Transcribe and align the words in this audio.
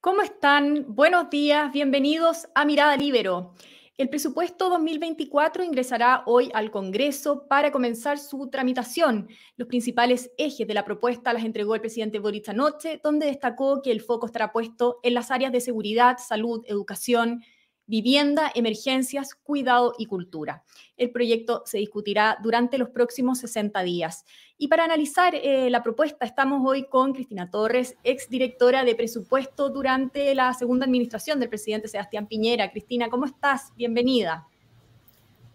¿Cómo 0.00 0.22
están? 0.22 0.84
Buenos 0.94 1.28
días, 1.28 1.72
bienvenidos 1.72 2.46
a 2.54 2.64
Mirada 2.64 2.96
Libero. 2.96 3.54
El 3.96 4.08
presupuesto 4.08 4.70
2024 4.70 5.64
ingresará 5.64 6.22
hoy 6.24 6.52
al 6.54 6.70
Congreso 6.70 7.48
para 7.48 7.72
comenzar 7.72 8.16
su 8.16 8.48
tramitación. 8.48 9.28
Los 9.56 9.66
principales 9.66 10.30
ejes 10.38 10.68
de 10.68 10.74
la 10.74 10.84
propuesta 10.84 11.32
las 11.32 11.42
entregó 11.44 11.74
el 11.74 11.80
presidente 11.80 12.20
Boric 12.20 12.48
anoche, 12.48 13.00
donde 13.02 13.26
destacó 13.26 13.82
que 13.82 13.90
el 13.90 14.00
foco 14.00 14.26
estará 14.26 14.52
puesto 14.52 15.00
en 15.02 15.14
las 15.14 15.32
áreas 15.32 15.50
de 15.50 15.60
seguridad, 15.60 16.18
salud, 16.18 16.62
educación, 16.68 17.42
vivienda, 17.88 18.52
emergencias, 18.54 19.34
cuidado 19.34 19.94
y 19.98 20.06
cultura. 20.06 20.62
El 20.96 21.10
proyecto 21.10 21.62
se 21.66 21.78
discutirá 21.78 22.38
durante 22.42 22.78
los 22.78 22.90
próximos 22.90 23.38
60 23.38 23.82
días. 23.82 24.24
Y 24.58 24.68
para 24.68 24.84
analizar 24.84 25.34
eh, 25.34 25.70
la 25.70 25.82
propuesta 25.82 26.24
estamos 26.24 26.62
hoy 26.64 26.84
con 26.84 27.12
Cristina 27.12 27.50
Torres, 27.50 27.96
exdirectora 28.04 28.84
de 28.84 28.94
presupuesto 28.94 29.70
durante 29.70 30.34
la 30.34 30.52
segunda 30.54 30.84
administración 30.84 31.40
del 31.40 31.48
presidente 31.48 31.88
Sebastián 31.88 32.26
Piñera. 32.26 32.70
Cristina, 32.70 33.08
¿cómo 33.08 33.24
estás? 33.24 33.72
Bienvenida. 33.74 34.46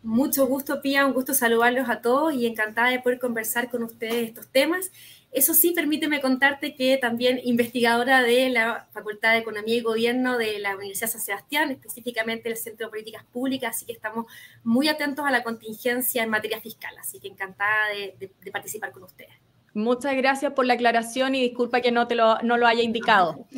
Mucho 0.01 0.47
gusto, 0.47 0.81
Pía, 0.81 1.05
un 1.05 1.13
gusto 1.13 1.33
saludarlos 1.33 1.87
a 1.87 2.01
todos 2.01 2.33
y 2.33 2.45
encantada 2.45 2.89
de 2.89 2.99
poder 2.99 3.19
conversar 3.19 3.69
con 3.69 3.83
ustedes 3.83 4.27
estos 4.27 4.49
temas 4.49 4.91
eso 5.33 5.53
sí, 5.53 5.71
permíteme 5.71 6.21
contarte 6.21 6.75
que 6.75 6.97
también 6.97 7.39
investigadora 7.43 8.21
de 8.21 8.49
la 8.49 8.87
Facultad 8.91 9.31
de 9.33 9.39
Economía 9.39 9.75
y 9.75 9.81
Gobierno 9.81 10.37
de 10.37 10.59
la 10.59 10.75
Universidad 10.75 11.09
San 11.09 11.21
Sebastián, 11.21 11.71
específicamente 11.71 12.49
el 12.49 12.57
Centro 12.57 12.87
de 12.87 12.91
Políticas 12.91 13.23
Públicas, 13.31 13.75
así 13.75 13.85
que 13.85 13.93
estamos 13.93 14.25
muy 14.63 14.87
atentos 14.87 15.25
a 15.25 15.31
la 15.31 15.43
contingencia 15.43 16.23
en 16.23 16.29
materia 16.29 16.61
fiscal, 16.61 16.93
así 16.99 17.19
que 17.19 17.27
encantada 17.27 17.89
de, 17.89 18.31
participar 18.51 18.91
con 18.91 19.03
ustedes. 19.03 19.33
Muchas 19.73 20.15
gracias 20.15 20.53
por 20.53 20.65
la 20.65 20.75
aclaración 20.75 21.33
y 21.33 21.41
disculpa 21.41 21.81
que 21.81 21.91
no, 21.91 22.07
te 22.07 22.13
lo, 22.13 22.37
no 22.43 22.57
lo 22.57 22.67
haya 22.67 22.83
indicado. 22.83 23.45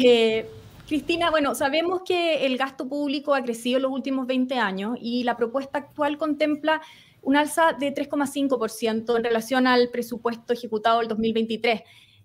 Eh, 0.00 0.48
Cristina, 0.86 1.28
bueno, 1.30 1.56
sabemos 1.56 2.02
que 2.06 2.46
el 2.46 2.56
gasto 2.56 2.88
público 2.88 3.34
ha 3.34 3.42
crecido 3.42 3.78
en 3.78 3.82
los 3.82 3.90
últimos 3.90 4.28
20 4.28 4.54
años 4.60 4.96
y 5.00 5.24
la 5.24 5.36
propuesta 5.36 5.78
actual 5.80 6.16
contempla 6.16 6.80
un 7.28 7.36
alza 7.36 7.74
de 7.78 7.94
3,5% 7.94 9.14
en 9.18 9.22
relación 9.22 9.66
al 9.66 9.90
presupuesto 9.90 10.54
ejecutado 10.54 11.02
el 11.02 11.08
2023. 11.08 11.82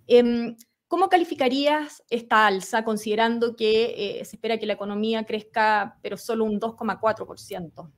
Em, 0.07 0.55
¿Cómo 0.87 1.09
calificarías 1.09 2.03
esta 2.09 2.47
alza 2.47 2.85
considerando 2.85 3.57
que 3.57 4.19
eh, 4.19 4.23
se 4.23 4.37
espera 4.37 4.57
que 4.57 4.65
la 4.65 4.73
economía 4.73 5.25
crezca 5.25 5.97
pero 6.01 6.15
solo 6.15 6.45
un 6.45 6.57
2,4%? 6.57 7.89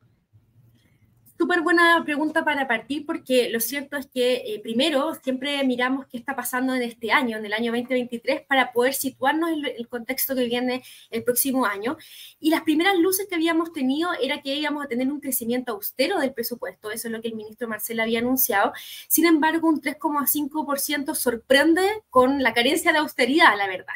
Súper 1.37 1.61
buena 1.61 2.01
pregunta 2.05 2.45
para 2.45 2.65
partir 2.65 3.05
porque 3.05 3.49
lo 3.49 3.59
cierto 3.59 3.97
es 3.97 4.07
que 4.07 4.35
eh, 4.35 4.59
primero 4.63 5.15
siempre 5.15 5.61
miramos 5.65 6.05
qué 6.07 6.17
está 6.17 6.33
pasando 6.33 6.73
en 6.73 6.81
este 6.81 7.11
año, 7.11 7.37
en 7.37 7.45
el 7.45 7.51
año 7.51 7.73
2023, 7.73 8.43
para 8.47 8.71
poder 8.71 8.93
situarnos 8.93 9.49
en 9.51 9.65
el 9.65 9.87
contexto 9.89 10.33
que 10.33 10.45
viene 10.45 10.81
el 11.09 11.25
próximo 11.25 11.65
año. 11.65 11.97
Y 12.39 12.51
las 12.51 12.61
primeras 12.61 12.97
luces 12.97 13.27
que 13.27 13.35
habíamos 13.35 13.73
tenido 13.73 14.11
era 14.21 14.41
que 14.41 14.55
íbamos 14.55 14.85
a 14.85 14.87
tener 14.87 15.11
un 15.11 15.19
crecimiento 15.19 15.73
austero 15.73 16.19
del 16.21 16.33
presupuesto, 16.33 16.89
eso 16.89 17.09
es 17.09 17.11
lo 17.11 17.21
que 17.21 17.27
el 17.27 17.35
ministro 17.35 17.67
Marcel 17.67 17.99
había 17.99 18.19
anunciado. 18.19 18.71
Sin 19.09 19.25
embargo, 19.25 19.67
un 19.67 19.81
3,5% 19.81 21.15
sorprende 21.15 21.81
con 22.09 22.41
la 22.43 22.53
carencia 22.53 22.93
de 22.93 22.99
austeridad, 22.99 23.57
la 23.57 23.67
verdad. 23.67 23.95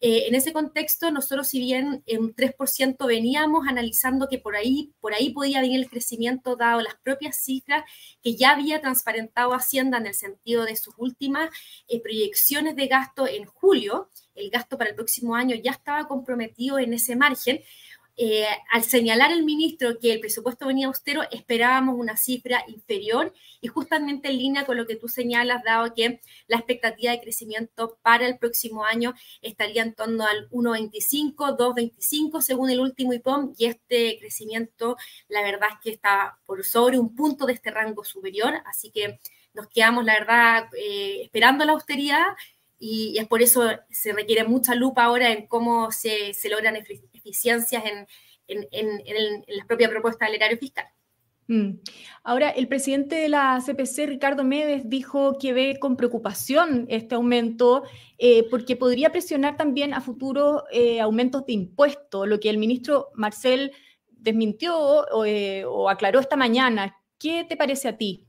Eh, 0.00 0.28
en 0.28 0.36
ese 0.36 0.52
contexto, 0.52 1.10
nosotros 1.10 1.48
si 1.48 1.58
bien 1.58 2.04
en 2.06 2.34
3% 2.34 3.04
veníamos 3.06 3.66
analizando 3.66 4.28
que 4.28 4.38
por 4.38 4.54
ahí, 4.54 4.92
por 5.00 5.12
ahí 5.12 5.30
podía 5.30 5.60
venir 5.60 5.80
el 5.80 5.90
crecimiento 5.90 6.54
dado 6.54 6.80
las 6.80 6.94
propias 7.02 7.36
cifras 7.36 7.84
que 8.22 8.36
ya 8.36 8.50
había 8.50 8.80
transparentado 8.80 9.54
Hacienda 9.54 9.98
en 9.98 10.06
el 10.06 10.14
sentido 10.14 10.64
de 10.64 10.76
sus 10.76 10.94
últimas 10.98 11.50
eh, 11.88 12.00
proyecciones 12.00 12.76
de 12.76 12.86
gasto 12.86 13.26
en 13.26 13.44
julio, 13.46 14.08
el 14.36 14.50
gasto 14.50 14.78
para 14.78 14.90
el 14.90 14.96
próximo 14.96 15.34
año 15.34 15.56
ya 15.56 15.72
estaba 15.72 16.06
comprometido 16.06 16.78
en 16.78 16.92
ese 16.94 17.16
margen, 17.16 17.60
eh, 18.20 18.44
al 18.72 18.82
señalar 18.82 19.30
el 19.30 19.44
ministro 19.44 20.00
que 20.00 20.12
el 20.12 20.18
presupuesto 20.18 20.66
venía 20.66 20.88
austero, 20.88 21.22
esperábamos 21.30 21.94
una 21.96 22.16
cifra 22.16 22.64
inferior 22.66 23.32
y 23.60 23.68
justamente 23.68 24.28
en 24.28 24.38
línea 24.38 24.66
con 24.66 24.76
lo 24.76 24.88
que 24.88 24.96
tú 24.96 25.06
señalas, 25.06 25.62
dado 25.62 25.94
que 25.94 26.20
la 26.48 26.56
expectativa 26.56 27.12
de 27.12 27.20
crecimiento 27.20 27.96
para 28.02 28.26
el 28.26 28.36
próximo 28.36 28.84
año 28.84 29.14
estaría 29.40 29.84
en 29.84 29.94
torno 29.94 30.26
al 30.26 30.50
1,25, 30.50 31.56
2,25 31.56 32.42
según 32.42 32.70
el 32.70 32.80
último 32.80 33.12
IPOM 33.12 33.54
y 33.56 33.66
este 33.66 34.18
crecimiento, 34.18 34.96
la 35.28 35.42
verdad 35.42 35.68
es 35.74 35.80
que 35.80 35.90
está 35.90 36.40
por 36.44 36.64
sobre 36.64 36.98
un 36.98 37.14
punto 37.14 37.46
de 37.46 37.52
este 37.52 37.70
rango 37.70 38.02
superior, 38.02 38.52
así 38.66 38.90
que 38.90 39.20
nos 39.54 39.68
quedamos, 39.68 40.04
la 40.04 40.14
verdad, 40.14 40.68
eh, 40.76 41.22
esperando 41.22 41.64
la 41.64 41.72
austeridad 41.72 42.26
y, 42.78 43.18
es 43.18 43.26
por 43.26 43.42
eso 43.42 43.68
se 43.90 44.12
requiere 44.12 44.44
mucha 44.44 44.74
lupa 44.74 45.04
ahora 45.04 45.32
en 45.32 45.46
cómo 45.46 45.90
se, 45.90 46.32
logran 46.50 46.76
eficiencias 46.76 47.84
en, 47.84 48.06
en, 48.46 49.02
en, 49.06 49.66
propia 49.66 49.88
propuesta 49.88 50.26
del 50.26 50.36
erario 50.36 50.58
fiscal. 50.58 50.86
Mm. 51.48 51.80
Ahora, 52.24 52.50
el 52.50 52.68
presidente 52.68 53.16
de 53.16 53.28
la 53.30 53.62
CPC, 53.64 54.06
Ricardo 54.06 54.44
Méndez, 54.44 54.82
dijo 54.84 55.38
que 55.38 55.54
ve 55.54 55.78
con 55.80 55.96
preocupación 55.96 56.86
este 56.90 57.14
aumento 57.14 57.84
eh, 58.18 58.46
porque 58.50 58.76
podría 58.76 59.10
presionar 59.10 59.56
también 59.56 59.94
a 59.94 60.02
futuros 60.02 60.62
eh, 60.70 61.00
aumentos 61.00 61.46
de 61.46 61.54
impuestos, 61.54 62.28
lo 62.28 62.38
que 62.38 62.50
el 62.50 62.58
ministro 62.58 63.08
Marcel 63.14 63.72
desmintió 64.10 64.78
o, 64.78 65.24
eh, 65.24 65.64
o 65.64 65.88
aclaró 65.88 66.20
esta 66.20 66.36
mañana. 66.36 66.96
¿Qué 67.18 67.44
te 67.48 67.56
parece 67.56 67.88
a 67.88 67.96
ti? 67.96 68.27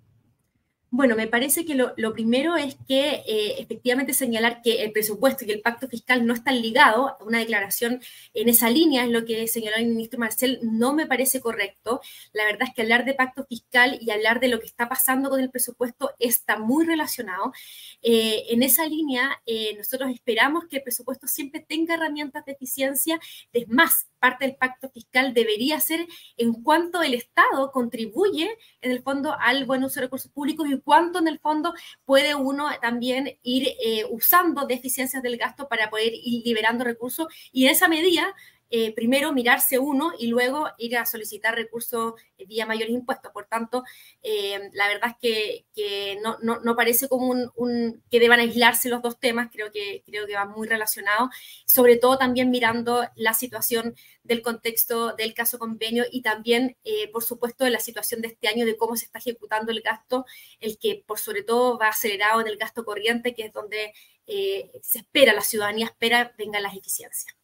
Bueno, 0.92 1.16
me 1.16 1.28
parece 1.28 1.66
que 1.66 1.76
lo, 1.76 2.14
primero 2.14 2.58
es 2.58 2.76
que 2.88 3.22
eh, 3.28 3.56
efectivamente 3.60 4.12
señalar 4.14 4.64
que 4.64 4.84
el 4.84 4.92
presupuesto 4.92 5.46
y 5.46 5.52
el 5.52 5.62
pacto 5.62 5.88
fiscal 5.88 6.26
no 6.26 6.34
están 6.34 6.60
ligados. 6.64 7.12
Una 7.22 7.38
declaración 7.38 8.02
en 8.34 8.50
esa 8.50 8.72
línea 8.72 9.04
es 9.04 9.12
lo 9.12 9.24
que 9.24 9.48
señaló 9.48 9.78
el 9.78 9.86
ministro 9.86 10.20
Marcel, 10.20 10.60
no 10.64 10.94
me 10.96 11.06
parece 11.06 11.42
correcto. 11.42 12.02
La 12.34 12.46
verdad 12.46 12.68
es 12.70 12.74
que 12.74 12.82
hablar 12.82 13.06
de 13.06 13.14
pacto 13.14 13.46
fiscal 13.46 14.00
y 14.02 14.10
hablar 14.10 14.40
de 14.40 14.48
lo 14.48 14.60
que 14.60 14.66
está 14.66 14.90
pasando 14.90 15.30
con 15.30 15.40
el 15.40 15.52
presupuesto 15.52 16.12
está 16.18 16.58
muy 16.58 16.86
relacionado. 16.88 17.54
Eh, 18.02 18.46
en 18.50 18.64
esa 18.64 18.88
línea, 18.88 19.44
eh, 19.46 19.76
nosotros 19.78 20.10
esperamos 20.12 20.66
que 20.68 20.78
el 20.78 20.84
presupuesto 20.84 21.28
siempre 21.28 21.60
tenga 21.62 21.94
herramientas 21.94 22.46
de 22.46 22.54
eficiencia. 22.54 23.20
Es 23.54 23.68
más, 23.68 24.08
parte 24.20 24.46
del 24.46 24.56
pacto 24.56 24.90
fiscal 24.90 25.34
debería 25.34 25.80
ser 25.80 26.06
en 26.38 26.54
cuanto 26.54 27.02
el 27.02 27.14
Estado 27.14 27.72
contribuye 27.72 28.50
en 28.82 28.92
el 28.92 29.02
fondo 29.02 29.36
al 29.40 29.66
buen 29.66 29.84
uso 29.84 30.00
de 30.00 30.08
recursos 30.08 30.32
públicos 30.32 30.68
y 30.68 30.79
cuánto 30.80 31.20
en 31.20 31.28
el 31.28 31.40
fondo 31.40 31.74
puede 32.06 32.36
uno 32.36 32.68
también 32.82 33.38
ir 33.44 33.68
eh, 33.84 34.06
usando 34.10 34.66
deficiencias 34.66 35.24
del 35.24 35.38
gasto 35.38 35.68
para 35.68 35.90
poder 35.90 36.14
ir 36.14 36.44
liberando 36.46 36.84
recursos. 36.84 37.28
Y 37.52 37.66
en 37.66 37.72
esa 37.72 37.88
medida 37.88 38.34
eh, 38.72 38.94
primero 38.94 39.34
mirarse 39.34 39.80
uno 39.80 40.12
y 40.20 40.28
luego 40.28 40.68
ir 40.78 40.98
a 40.98 41.06
solicitar 41.06 41.56
recursos 41.56 42.14
vía 42.48 42.66
mayores 42.66 42.94
impuestos. 42.94 43.32
Por 43.32 43.46
tanto, 43.46 43.84
eh, 44.22 44.70
la 44.74 44.88
verdad 44.88 45.16
es 45.22 45.66
que, 45.74 46.20
no, 46.22 46.38
no, 46.40 46.76
parece 46.76 47.08
como 47.10 47.34
un, 47.56 48.04
que 48.12 48.20
deban 48.20 48.40
aislarse 48.40 48.90
los 48.90 49.02
dos 49.02 49.20
temas, 49.20 49.50
creo 49.52 49.72
que, 49.72 50.04
creo 50.06 50.28
que 50.28 50.36
van 50.36 50.52
muy 50.52 50.68
relacionados, 50.68 51.30
sobre 51.66 51.98
todo 51.98 52.18
también 52.18 52.52
mirando 52.52 53.08
la 53.16 53.34
situación 53.34 53.96
del 54.24 54.42
contexto 54.42 55.14
del 55.16 55.34
caso 55.34 55.58
convenio 55.58 56.06
y 56.12 56.22
también, 56.22 56.78
eh, 56.84 57.10
por 57.12 57.24
supuesto, 57.24 57.64
de 57.64 57.72
la 57.72 57.80
situación 57.80 58.22
de 58.22 58.30
este 58.30 58.48
año, 58.48 58.66
de 58.66 58.78
cómo 58.78 58.96
se 58.96 59.06
está 59.06 59.20
ejecutando 59.20 59.72
el 59.72 59.82
gasto, 59.82 60.26
el 60.60 60.78
que 60.78 61.04
por 61.08 61.20
sobre 61.20 61.44
todo 61.44 61.78
va 61.80 61.88
acelerado 61.90 62.42
en 62.42 62.48
el 62.48 62.58
gasto 62.58 62.86
corriente, 62.86 63.34
que 63.34 63.46
es 63.46 63.54
donde 63.54 63.94
se 64.28 65.00
espera, 65.00 65.34
la 65.34 65.42
ciudadanía 65.42 65.88
espera 65.88 66.36
vengan 66.38 66.62
las 66.62 66.76
eficiencias. 66.76 67.39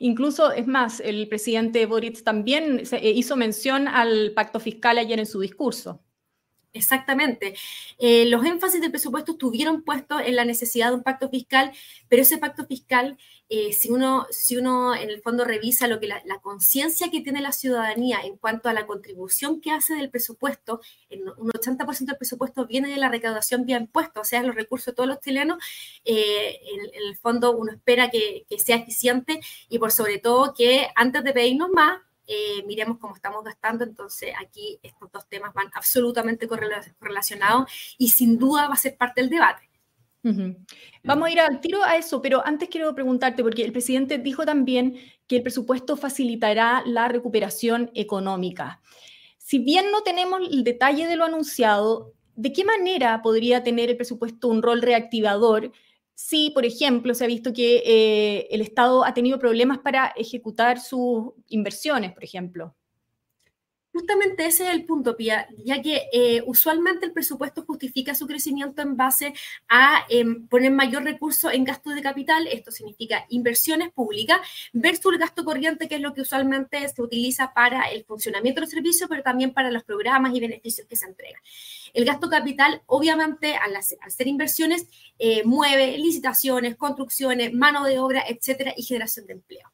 Incluso, 0.00 0.50
es 0.52 0.66
más, 0.66 1.00
el 1.00 1.28
presidente 1.28 1.84
Boric 1.86 2.22
también 2.24 2.82
eh, 2.90 3.10
hizo 3.10 3.36
mención 3.36 3.86
al 3.86 4.32
pacto 4.32 4.60
fiscal 4.60 4.98
ayer 4.98 5.18
en 5.18 5.26
su 5.26 5.40
discurso. 5.40 6.02
Exactamente. 6.74 7.54
Eh, 7.98 8.24
los 8.26 8.46
énfasis 8.46 8.80
del 8.80 8.90
presupuesto 8.90 9.32
estuvieron 9.32 9.82
puestos 9.82 10.22
en 10.24 10.36
la 10.36 10.46
necesidad 10.46 10.88
de 10.88 10.94
un 10.94 11.02
pacto 11.02 11.28
fiscal, 11.28 11.72
pero 12.08 12.22
ese 12.22 12.38
pacto 12.38 12.64
fiscal, 12.66 13.18
eh, 13.50 13.74
si, 13.74 13.90
uno, 13.90 14.26
si 14.30 14.56
uno 14.56 14.94
en 14.94 15.10
el 15.10 15.20
fondo 15.20 15.44
revisa 15.44 15.86
lo 15.86 16.00
que 16.00 16.06
la, 16.06 16.22
conciencia 16.40 17.10
que 17.10 17.20
tiene 17.20 17.42
la 17.42 17.52
ciudadanía 17.52 18.20
en 18.24 18.38
cuanto 18.38 18.70
a 18.70 18.72
la 18.72 18.86
contribución 18.86 19.60
que 19.60 19.70
hace 19.70 19.94
del 19.94 20.08
presupuesto, 20.08 20.80
un 21.36 21.50
80% 21.50 22.06
del 22.06 22.16
presupuesto 22.16 22.66
viene 22.66 22.88
de 22.88 22.96
la 22.96 23.10
recaudación 23.10 23.66
vía 23.66 23.76
impuestos, 23.76 24.22
o 24.22 24.24
sea, 24.24 24.42
los 24.42 24.54
recursos 24.54 24.86
de 24.86 24.92
todos 24.94 25.08
los 25.10 25.20
chilenos, 25.20 25.62
eh, 26.06 26.58
en, 26.72 27.04
el 27.06 27.16
fondo 27.18 27.54
uno 27.54 27.72
espera 27.72 28.10
que, 28.10 28.46
que 28.48 28.58
sea 28.58 28.76
eficiente 28.76 29.40
y 29.68 29.78
por 29.78 29.92
sobre 29.92 30.18
todo 30.18 30.54
que 30.54 30.88
antes 30.94 31.22
de 31.22 31.32
pedirnos 31.34 31.68
más, 31.70 32.00
eh, 32.32 32.64
miremos 32.66 32.98
cómo 32.98 33.14
estamos 33.14 33.44
gastando. 33.44 33.84
Entonces, 33.84 34.32
aquí 34.40 34.78
estos 34.82 35.12
dos 35.12 35.28
temas 35.28 35.52
van 35.52 35.66
absolutamente 35.74 36.48
correlacionados 36.48 37.70
y 37.98 38.08
sin 38.08 38.38
duda 38.38 38.68
va 38.68 38.74
a 38.74 38.78
ser 38.78 38.96
parte 38.96 39.20
del 39.20 39.28
debate. 39.28 39.68
Vamos 41.04 41.28
a 41.28 41.30
ir 41.32 41.40
al 41.40 41.60
tiro 41.60 41.82
a 41.82 41.96
eso, 41.96 42.22
pero 42.22 42.46
antes 42.46 42.68
quiero 42.68 42.94
preguntarte, 42.94 43.42
porque 43.42 43.64
el 43.64 43.72
presidente 43.72 44.18
dijo 44.18 44.46
también 44.46 44.96
que 45.26 45.36
el 45.36 45.42
presupuesto 45.42 45.96
facilitará 45.96 46.82
la 46.86 47.08
recuperación 47.08 47.90
económica. 47.94 48.80
Si 49.36 49.58
bien 49.58 49.90
no 49.90 50.02
tenemos 50.02 50.40
el 50.48 50.62
detalle 50.64 51.08
de 51.08 51.16
lo 51.16 51.24
anunciado, 51.24 52.14
¿de 52.36 52.52
qué 52.52 52.64
manera 52.64 53.20
podría 53.20 53.62
tener 53.62 53.90
el 53.90 53.96
presupuesto 53.96 54.48
un 54.48 54.62
rol 54.62 54.80
reactivador 54.80 55.72
si, 56.24 56.50
por 56.50 56.64
ejemplo, 56.64 57.14
se 57.14 57.24
ha 57.24 57.26
visto 57.26 57.52
que 57.52 57.82
eh, 57.84 58.46
el 58.50 58.60
Estado 58.60 59.04
ha 59.04 59.12
tenido 59.12 59.40
problemas 59.40 59.78
para 59.78 60.12
ejecutar 60.16 60.78
sus 60.80 61.32
inversiones, 61.48 62.12
por 62.12 62.22
ejemplo. 62.22 62.76
Justamente 63.92 64.46
ese 64.46 64.64
es 64.68 64.72
el 64.72 64.86
punto, 64.86 65.18
Pia, 65.18 65.46
ya 65.58 65.82
que 65.82 66.08
eh, 66.14 66.42
usualmente 66.46 67.04
el 67.04 67.12
presupuesto 67.12 67.62
justifica 67.62 68.14
su 68.14 68.26
crecimiento 68.26 68.80
en 68.80 68.96
base 68.96 69.34
a 69.68 70.06
em, 70.08 70.46
poner 70.48 70.70
mayor 70.70 71.04
recurso 71.04 71.50
en 71.50 71.64
gastos 71.64 71.94
de 71.94 72.00
capital, 72.00 72.46
esto 72.46 72.70
significa 72.70 73.26
inversiones 73.28 73.92
públicas, 73.92 74.38
versus 74.72 75.12
el 75.12 75.18
gasto 75.18 75.44
corriente, 75.44 75.88
que 75.88 75.96
es 75.96 76.00
lo 76.00 76.14
que 76.14 76.22
usualmente 76.22 76.88
se 76.88 77.02
utiliza 77.02 77.52
para 77.52 77.82
el 77.90 78.04
funcionamiento 78.04 78.62
del 78.62 78.70
servicio, 78.70 79.08
pero 79.08 79.22
también 79.22 79.52
para 79.52 79.70
los 79.70 79.84
programas 79.84 80.34
y 80.34 80.40
beneficios 80.40 80.86
que 80.88 80.96
se 80.96 81.04
entregan. 81.04 81.42
El 81.92 82.06
gasto 82.06 82.30
capital, 82.30 82.80
obviamente, 82.86 83.56
al, 83.56 83.76
ser 83.82 84.26
inversiones, 84.26 84.86
eh, 85.18 85.42
mueve 85.44 85.98
licitaciones, 85.98 86.76
construcciones, 86.76 87.52
mano 87.52 87.84
de 87.84 87.98
obra, 87.98 88.24
etcétera, 88.26 88.72
y 88.74 88.84
generación 88.84 89.26
de 89.26 89.34
empleo. 89.34 89.70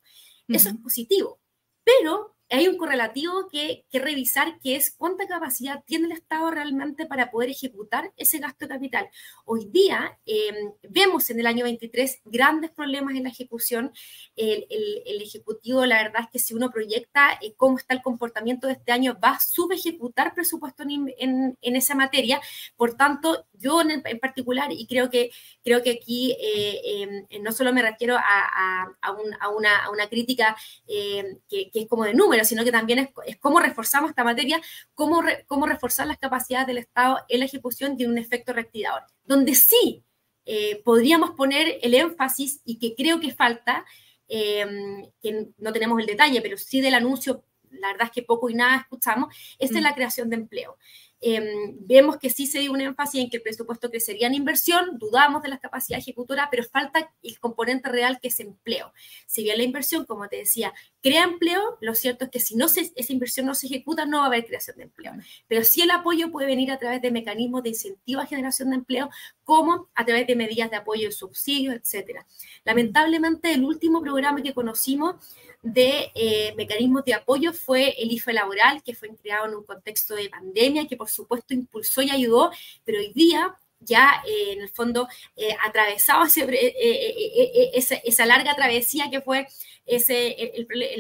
Eso 0.49 0.71
es 0.71 0.77
positivo, 0.77 1.39
pero 1.85 2.38
hay 2.51 2.67
un 2.67 2.79
correlativo 2.79 3.49
que, 3.49 3.85
revisar, 3.93 4.59
que 4.61 4.77
es 4.77 4.95
cuánta 4.97 5.27
capacidad 5.27 5.83
tiene 5.85 6.07
el 6.07 6.13
Estado 6.13 6.51
realmente 6.51 7.05
para 7.07 7.31
poder 7.31 7.51
ejecutar 7.51 8.13
ese 8.17 8.39
gasto 8.39 8.65
de 8.65 8.69
capital. 8.69 9.09
Hoy 9.45 9.67
día 9.67 10.19
em, 10.25 10.73
vemos 10.89 11.29
en 11.31 11.41
el 11.41 11.47
año 11.47 11.65
23 11.65 12.23
grandes 12.25 12.71
problemas 12.71 13.15
en 13.17 13.25
la 13.25 13.29
ejecución. 13.29 13.93
El, 14.37 14.67
el, 14.71 15.19
Ejecutivo, 15.29 15.85
la 15.85 16.03
verdad 16.03 16.23
es 16.23 16.31
que 16.31 16.39
si 16.39 16.55
uno 16.55 16.71
proyecta 16.71 17.39
eh, 17.43 17.53
cómo 17.57 17.77
está 17.77 17.93
el 17.93 18.01
comportamiento 18.01 18.67
de 18.67 18.75
este 18.75 18.93
año, 18.93 19.19
va 19.23 19.33
a 19.33 19.41
subejecutar 19.41 20.33
presupuesto 20.33 20.85
en, 20.85 21.57
esa 21.61 21.95
materia. 21.95 22.41
Por 22.77 22.95
tanto, 22.95 23.47
yo 23.53 23.83
en, 23.83 24.03
particular, 24.21 24.73
y 24.73 24.87
creo 24.87 25.11
que, 25.11 25.31
creo 25.63 25.83
que 25.83 25.91
aquí 25.91 26.35
eh, 26.41 27.27
em, 27.29 27.43
no 27.43 27.53
solo 27.53 27.75
me 27.75 27.83
refiero 27.83 28.17
a, 28.17 28.23
a, 28.23 28.97
a, 29.03 29.13
una, 29.51 29.85
a 29.85 29.91
una, 29.91 30.09
crítica 30.09 30.57
em, 30.87 31.39
que, 31.49 31.71
que 31.71 31.81
es 31.81 31.89
como 31.89 32.05
de 32.05 32.15
números, 32.15 32.38
sino 32.45 32.65
que 32.65 32.73
también 32.73 32.99
es, 32.99 33.37
cómo 33.39 33.61
reforzamos 33.61 34.11
esta 34.11 34.25
materia, 34.25 34.61
cómo, 34.95 35.23
cómo 35.47 35.67
reforzar 35.67 36.07
las 36.07 36.19
capacidades 36.19 36.67
del 36.67 36.79
Estado 36.79 37.19
en 37.29 37.41
la 37.41 37.47
ejecución 37.47 37.97
de 37.97 38.07
un 38.07 38.19
efecto 38.19 38.53
reactivador. 38.53 39.03
Donde 39.25 39.55
sí 39.55 40.05
eh, 40.51 40.81
podríamos 40.83 41.33
poner 41.33 41.79
el 41.83 41.95
énfasis 41.95 42.63
y 42.65 42.79
que 42.79 42.95
creo 42.95 43.21
que 43.21 43.33
falta, 43.33 43.85
em, 44.29 45.05
que 45.21 45.49
no 45.59 45.73
tenemos 45.73 46.01
el 46.01 46.07
detalle, 46.07 46.41
pero 46.41 46.57
sí 46.57 46.81
del 46.81 46.95
anuncio, 46.95 47.45
la 47.71 47.89
verdad 47.89 48.07
es 48.07 48.13
que 48.13 48.23
poco 48.23 48.49
y 48.49 48.55
nada 48.55 48.79
escuchamos, 48.79 49.35
es 49.59 49.71
en 49.73 49.81
mm. 49.81 49.83
la 49.83 49.95
creación 49.95 50.31
de 50.31 50.37
empleo. 50.37 50.79
Em, 51.21 51.77
vemos 51.81 52.17
que 52.17 52.31
sí 52.31 52.47
se 52.47 52.61
dio 52.61 52.73
un 52.73 52.81
énfasis 52.81 53.21
en 53.21 53.29
que 53.29 53.39
el 53.39 53.43
presupuesto 53.43 53.91
crecería 53.91 54.29
en 54.29 54.35
inversión, 54.35 54.99
dudamos 54.99 55.43
de 55.43 55.49
la 55.49 55.59
capacidad 55.59 55.99
ejecutora, 55.99 56.49
pero 56.51 56.63
falta 56.63 57.13
el 57.23 57.39
componente 57.41 57.89
real 57.89 58.21
que 58.21 58.29
es 58.29 58.39
empleo. 58.39 58.93
Si 59.27 59.43
bien 59.43 59.59
la 59.59 59.65
inversión, 59.65 60.05
como 60.05 60.29
te 60.29 60.37
decía, 60.37 60.73
crea 61.03 61.25
empleo, 61.25 61.79
lo 61.81 61.95
cierto 61.95 62.25
es 62.25 62.31
que 62.31 62.41
si 62.41 62.57
no 62.57 62.67
esa 62.67 63.13
inversión 63.13 63.47
no 63.47 63.55
se 63.55 63.67
ejecuta, 63.67 64.05
no 64.05 64.19
va 64.19 64.25
a 64.25 64.27
haber 64.27 64.47
creación 64.47 64.77
de 64.77 64.85
empleo. 64.85 65.13
Pero 65.47 65.65
sí 65.65 65.83
el 65.83 65.91
apoyo 65.91 66.31
puede 66.31 66.47
venir 66.47 66.71
a 66.71 66.79
través 66.79 67.01
de 67.03 67.11
mecanismos 67.11 67.63
de 67.63 67.71
incentivo 67.71 68.21
a 68.21 68.27
generación 68.27 68.71
de 68.71 68.77
empleo, 68.77 69.11
como 69.45 69.89
a 69.95 70.05
través 70.05 70.27
de 70.27 70.37
medidas 70.37 70.71
de 70.71 70.77
apoyo 70.77 71.09
y 71.09 71.13
subsidios, 71.13 71.75
etc. 71.77 72.21
Lamentablemente, 72.65 73.53
el 73.53 73.65
último 73.65 74.03
programa 74.03 74.43
que 74.43 74.55
conocimos 74.55 75.17
de 75.63 76.11
eh, 76.15 76.55
mecanismos 76.57 77.05
de 77.05 77.15
apoyo 77.15 77.53
fue 77.53 77.95
el 78.01 78.13
IFE 78.13 78.33
laboral, 78.33 78.83
que 78.83 78.95
fue 78.95 79.15
creado 79.17 79.47
en 79.47 79.55
un 79.55 79.65
contexto 79.65 80.15
de 80.15 80.29
pandemia, 80.29 80.87
que 80.87 80.97
por 80.97 81.09
supuesto 81.09 81.55
impulsó 81.55 82.03
y 82.03 82.11
ayudó, 82.11 82.51
pero 82.85 82.99
hoy 82.99 83.13
día 83.13 83.57
ya 83.81 84.23
eh, 84.27 84.53
en 84.53 84.63
el 84.63 84.69
fondo 84.69 85.09
eh, 85.37 85.55
atravesado 85.65 86.25
esa, 86.25 88.27
larga 88.27 88.55
travesía 88.55 89.11
que 89.11 89.21
fue 89.21 89.47
ese, 89.87 90.37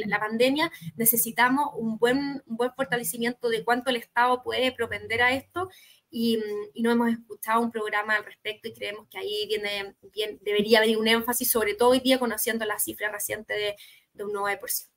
la 0.06 0.19
pandemia, 0.19 0.70
necesitamos 0.96 1.70
un 1.76 1.98
buen, 1.98 2.42
un 2.46 2.56
buen 2.56 2.72
fortalecimiento 2.72 3.48
de 3.48 3.64
cuánto 3.64 3.90
el 3.90 3.96
Estado 3.96 4.42
puede 4.42 4.72
propender 4.72 5.22
a 5.22 5.32
esto 5.32 5.69
y, 6.10 6.38
no 6.76 6.90
hemos 6.90 7.10
escuchado 7.10 7.60
un 7.60 7.70
programa 7.70 8.16
al 8.16 8.25
respecto 8.25 8.69
y 8.69 8.72
creemos 8.72 9.06
que 9.10 9.19
ahí 9.19 9.46
viene, 9.46 9.94
bien, 10.14 10.38
debería 10.42 10.80
venir 10.80 10.96
un 10.96 11.08
énfasis, 11.08 11.50
sobre 11.50 11.75
todo 11.75 11.90
hoy 11.90 12.00
día 12.00 12.19
conociendo 12.19 12.64
la 12.64 12.78
cifra 12.78 13.10
reciente 13.10 13.54
de, 13.54 13.76
de 14.14 14.25
un 14.25 14.32
9%. 14.32 14.88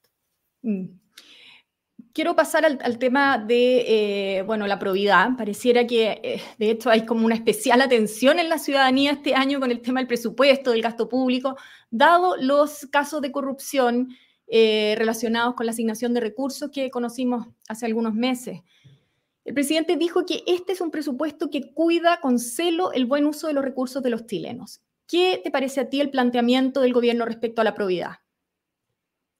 Mm. 0.61 0.85
Quiero 2.13 2.35
pasar 2.35 2.65
al, 2.65 2.97
tema 2.97 3.37
de, 3.37 4.37
eh, 4.37 4.41
bueno, 4.43 4.67
la 4.67 4.79
probidad. 4.79 5.29
Pareciera 5.37 5.87
que, 5.87 6.19
eh, 6.23 6.41
de 6.57 6.71
hecho, 6.71 6.89
hay 6.89 7.05
como 7.05 7.25
una 7.25 7.35
especial 7.35 7.81
atención 7.81 8.37
en 8.39 8.49
la 8.49 8.57
ciudadanía 8.57 9.11
este 9.11 9.33
año 9.33 9.61
con 9.61 9.71
el 9.71 9.81
tema 9.81 10.01
del 10.01 10.07
presupuesto, 10.07 10.71
del 10.71 10.81
gasto 10.81 11.07
público, 11.07 11.55
dado 11.89 12.35
los 12.35 12.85
casos 12.91 13.21
de 13.21 13.31
corrupción 13.31 14.09
eh, 14.47 14.95
relacionados 14.97 15.55
con 15.55 15.65
la 15.65 15.71
asignación 15.71 16.13
de 16.13 16.19
recursos 16.19 16.69
que 16.69 16.91
conocimos 16.91 17.47
hace 17.69 17.85
algunos 17.85 18.13
meses. 18.13 18.59
El 19.45 19.53
presidente 19.53 19.95
dijo 19.95 20.25
que 20.25 20.43
este 20.45 20.73
es 20.73 20.81
un 20.81 20.91
presupuesto 20.91 21.49
que 21.49 21.73
cuida 21.73 22.19
con 22.19 22.39
celo 22.39 22.91
el 22.91 23.05
buen 23.05 23.25
uso 23.25 23.47
de 23.47 23.53
los 23.53 23.63
recursos 23.63 24.03
de 24.03 24.09
los 24.09 24.25
chilenos. 24.25 24.81
¿Qué 25.07 25.39
te 25.41 25.51
parece 25.51 25.79
a 25.79 25.89
ti 25.89 26.01
el 26.01 26.09
planteamiento 26.09 26.81
del 26.81 26.91
gobierno 26.91 27.25
respecto 27.25 27.61
a 27.61 27.63
la 27.63 27.73
probidad? 27.73 28.17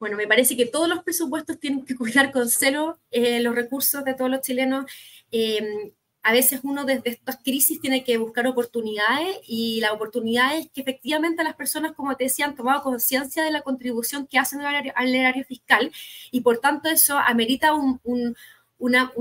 Bueno, 0.02 0.18
me 0.18 0.26
parece 0.28 0.58
que 0.58 0.66
todos 0.66 0.90
los 0.90 1.04
presupuestos 1.04 1.60
tienen 1.60 1.86
que 1.86 1.96
cuidar 1.96 2.32
con 2.32 2.50
celo 2.50 3.00
eh, 3.12 3.40
los 3.40 3.54
recursos 3.54 4.04
de 4.04 4.16
todos 4.16 4.32
los 4.32 4.42
chilenos. 4.42 4.86
Em, 5.30 5.92
a 6.24 6.34
veces 6.34 6.62
uno 6.64 6.86
desde 6.86 7.12
estas 7.12 7.38
crisis 7.38 7.80
tiene 7.80 8.04
que 8.04 8.18
buscar 8.18 8.48
oportunidades 8.48 9.38
y 9.48 9.80
la 9.80 9.94
oportunidad 9.94 10.58
es 10.58 10.72
que 10.72 10.82
efectivamente 10.82 11.44
las 11.44 11.54
personas, 11.56 11.92
como 11.94 12.16
te 12.16 12.24
decía, 12.24 12.46
han 12.46 12.56
tomado 12.56 12.82
conciencia 12.82 13.44
de 13.44 13.52
la 13.52 13.62
contribución 13.62 14.26
que 14.26 14.40
hacen 14.40 14.62
al 14.62 15.16
erario, 15.16 15.46
fiscal 15.46 15.92
y 16.32 16.42
por 16.42 16.58
tanto 16.58 16.90
eso 16.90 17.20
amerita 17.20 17.76
un 17.76 18.36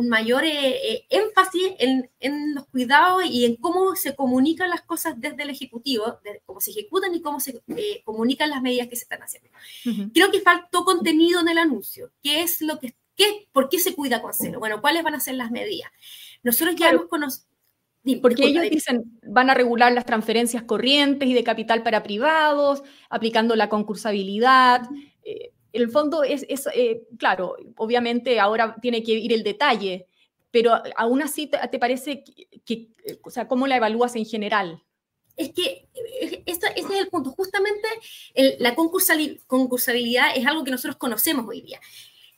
mayor 0.09 0.45
eh, 0.45 0.93
eh, 0.93 1.07
énfasis 1.11 1.73
en, 1.79 2.55
los 2.55 2.67
cuidados 2.69 3.25
y 3.25 3.45
en 3.45 3.57
cómo 3.57 3.95
se 3.95 4.15
comunican 4.15 4.71
las 4.71 4.83
cosas 4.83 5.21
desde 5.21 5.43
el 5.43 5.51
Ejecutivo, 5.51 6.19
cómo 6.47 6.61
se 6.61 6.71
ejecutan 6.71 7.15
y 7.15 7.21
cómo 7.21 7.41
se 7.41 7.63
eh, 7.77 8.03
comunican 8.05 8.51
las 8.51 8.63
medidas 8.63 8.89
que 8.89 8.97
se 8.97 9.03
están 9.03 9.23
haciendo. 9.23 9.51
Creo 10.13 10.31
que 10.31 10.41
faltó 10.41 10.85
contenido 10.85 11.41
en 11.41 11.49
el 11.49 11.59
anuncio. 11.59 12.11
¿Qué 12.23 12.43
es 12.43 12.63
lo 12.63 12.79
que, 12.79 12.95
qué, 13.17 13.49
por 13.53 13.69
qué 13.69 13.79
se 13.79 13.95
cuida 13.95 14.23
con 14.23 14.33
celo? 14.33 14.59
Bueno, 14.59 14.81
¿cuáles 14.81 15.03
van 15.03 15.15
a 15.15 15.21
ser 15.21 15.35
las 15.35 15.51
medidas? 15.51 15.91
Nosotros 16.43 16.77
ya 16.77 16.91
hemos 16.91 17.07
conocido... 17.07 17.49
Porque 18.23 18.47
ellos 18.47 18.65
dicen, 18.71 19.21
van 19.27 19.51
a 19.51 19.55
regular 19.55 19.93
las 19.93 20.07
transferencias 20.07 20.63
corrientes 20.63 21.29
y 21.29 21.35
de 21.35 21.45
capital 21.45 21.83
para 21.83 22.03
privados, 22.03 22.83
aplicando 23.11 23.57
la 23.57 23.69
concursabilidad 23.69 24.89
el 25.73 25.91
fondo 25.91 26.23
es, 26.23 26.47
eh, 26.75 27.03
claro, 27.19 27.57
obviamente 27.77 28.39
ahora 28.41 28.77
tiene 28.81 29.03
que 29.03 29.13
ir 29.13 29.33
el 29.33 29.43
detalle, 29.43 30.07
pero 30.51 30.73
aún 30.97 31.23
así 31.23 31.47
te, 31.47 31.79
parece 31.79 32.25
que, 32.65 32.89
o 33.23 33.31
sea, 33.31 33.47
¿cómo 33.47 33.67
la 33.67 33.77
evalúas 33.77 34.17
en 34.17 34.25
general? 34.25 34.83
Es 35.37 35.53
que 35.53 35.89
eh, 36.21 36.43
este, 36.45 36.67
es 36.75 36.91
el 36.91 37.09
punto. 37.09 37.31
Justamente 37.31 37.89
la 38.59 38.75
concursabilidad 38.75 40.37
es 40.37 40.47
algo 40.47 40.65
que 40.65 40.71
nosotros 40.71 40.97
conocemos 40.97 41.47
hoy 41.49 41.63
día. 41.63 41.81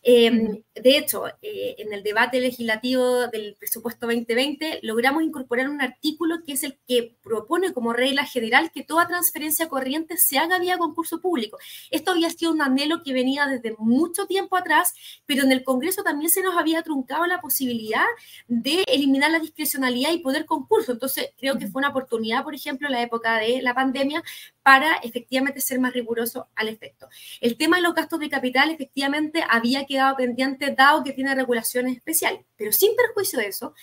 Em, 0.05 0.63
de 0.75 0.99
hecho, 0.99 1.29
eh, 1.43 1.77
en 1.79 1.93
el 1.93 2.03
debate 2.03 2.41
legislativo 2.41 3.29
del 3.29 3.55
presupuesto 3.57 4.07
2020 4.07 4.81
logramos 4.83 5.23
incorporar 5.23 5.69
un 5.69 5.81
artículo 5.81 6.43
que 6.45 6.55
es 6.55 6.65
el 6.65 6.77
que 6.89 7.15
propone 7.23 7.73
como 7.73 7.93
regla 7.93 8.25
general 8.25 8.73
que 8.73 8.83
toda 8.83 9.07
transferencia 9.07 9.69
corriente 9.69 10.17
se 10.17 10.39
haga 10.39 10.59
vía 10.59 10.77
concurso 10.77 11.21
público. 11.21 11.59
Esto 11.91 12.11
había 12.11 12.31
sido 12.31 12.51
un 12.53 12.63
anhelo 12.63 13.03
que 13.05 13.13
venía 13.13 13.47
desde 13.47 13.77
mucho 13.79 14.27
tiempo 14.27 14.57
atrás, 14.57 14.93
pero 15.25 15.45
en 15.45 15.53
el 15.53 15.63
Congreso 15.63 16.03
también 16.03 16.31
se 16.31 16.43
nos 16.43 16.57
había 16.57 16.83
truncado 16.83 17.25
la 17.27 17.41
posibilidad 17.41 18.05
de 18.49 18.83
eliminar 18.89 19.31
la 19.31 19.39
discrecionalidad 19.39 20.13
y 20.13 20.19
poder 20.19 20.47
concurso. 20.47 20.93
Entonces, 20.93 21.31
creo 21.39 21.59
que 21.59 21.69
fue 21.69 21.81
una 21.81 21.91
oportunidad, 21.91 22.43
por 22.43 22.55
ejemplo, 22.57 22.89
en 22.89 22.95
la 22.95 23.03
época 23.03 23.39
de 23.39 23.63
la 23.63 23.75
pandemia, 23.75 24.23
para 24.63 24.97
efectivamente 24.97 25.61
ser 25.61 25.81
más 25.81 25.93
riguroso 25.93 26.49
al 26.55 26.69
efecto. 26.69 27.09
El 27.41 27.57
tema 27.57 27.77
de 27.77 27.83
los 27.83 27.95
gastos 27.95 28.21
de 28.21 28.29
capital, 28.29 28.71
efectivamente, 28.71 29.45
había 29.49 29.87
quedado 29.87 30.17
pendiente 30.17 30.75
dado 30.77 31.03
que 31.03 31.13
tiene 31.13 31.35
regulaciones 31.35 31.97
especiales, 31.97 32.45
pero 32.57 32.73
sin 32.73 32.95
perjuicio 32.97 33.39
de 33.39 33.49
eso, 33.49 33.75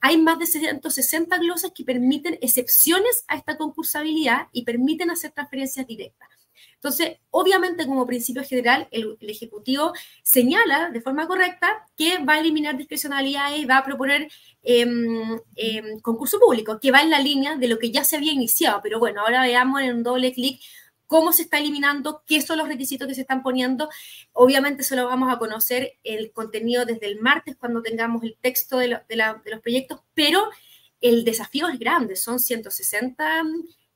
hay 0.00 0.18
más 0.18 0.38
de 0.38 0.46
160 0.46 1.38
glosas 1.38 1.70
que 1.74 1.84
permiten 1.84 2.36
excepciones 2.40 3.24
a 3.28 3.36
esta 3.36 3.56
concursabilidad 3.56 4.48
y 4.50 4.64
permiten 4.64 5.10
hacer 5.10 5.30
transferencias 5.30 5.86
directas. 5.86 6.28
Entonces, 6.74 7.18
obviamente, 7.30 7.86
como 7.86 8.06
principio 8.06 8.42
general, 8.44 8.88
el, 8.90 9.16
Ejecutivo 9.20 9.92
señala 10.22 10.90
de 10.90 11.00
forma 11.00 11.26
correcta 11.26 11.86
que 11.96 12.18
va 12.18 12.34
a 12.34 12.40
eliminar 12.40 12.76
discrecionalidades 12.76 13.68
va 13.68 13.78
a 13.78 13.84
proponer 13.84 14.28
em, 14.62 15.38
concurso 16.00 16.38
público, 16.38 16.78
que 16.80 16.90
va 16.90 17.02
en 17.02 17.10
la 17.10 17.20
línea 17.20 17.56
de 17.56 17.68
lo 17.68 17.78
que 17.78 17.90
ya 17.90 18.04
se 18.04 18.16
había 18.16 18.32
iniciado. 18.32 18.80
Pero 18.82 18.98
bueno, 18.98 19.20
ahora 19.20 19.42
veamos 19.42 19.80
en 19.80 19.96
un 19.96 20.02
doble 20.02 20.32
clic 20.32 20.60
cómo 21.06 21.32
se 21.32 21.42
está 21.42 21.58
eliminando, 21.58 22.22
qué 22.26 22.40
son 22.40 22.58
los 22.58 22.68
requisitos 22.68 23.06
que 23.06 23.14
se 23.14 23.20
están 23.20 23.42
poniendo. 23.42 23.88
Obviamente 24.32 24.82
solo 24.82 25.06
vamos 25.06 25.32
a 25.32 25.38
conocer 25.38 25.98
el 26.04 26.32
contenido 26.32 26.84
desde 26.84 27.06
el 27.06 27.20
martes 27.20 27.54
cuando 27.56 27.82
tengamos 27.82 28.22
el 28.22 28.36
texto 28.40 28.78
de, 28.78 28.98
de 29.08 29.16
los 29.16 29.60
proyectos, 29.60 30.00
pero 30.14 30.48
el 31.02 31.24
desafío 31.24 31.68
es 31.68 31.78
grande, 31.78 32.16
son 32.16 32.40
160 32.40 33.44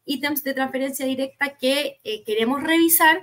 ítems 0.06 0.42
de 0.42 0.54
transferencia 0.54 1.04
directa 1.04 1.56
que 1.58 2.00
eh, 2.04 2.25
queremos 2.25 2.62
revisar, 2.62 3.22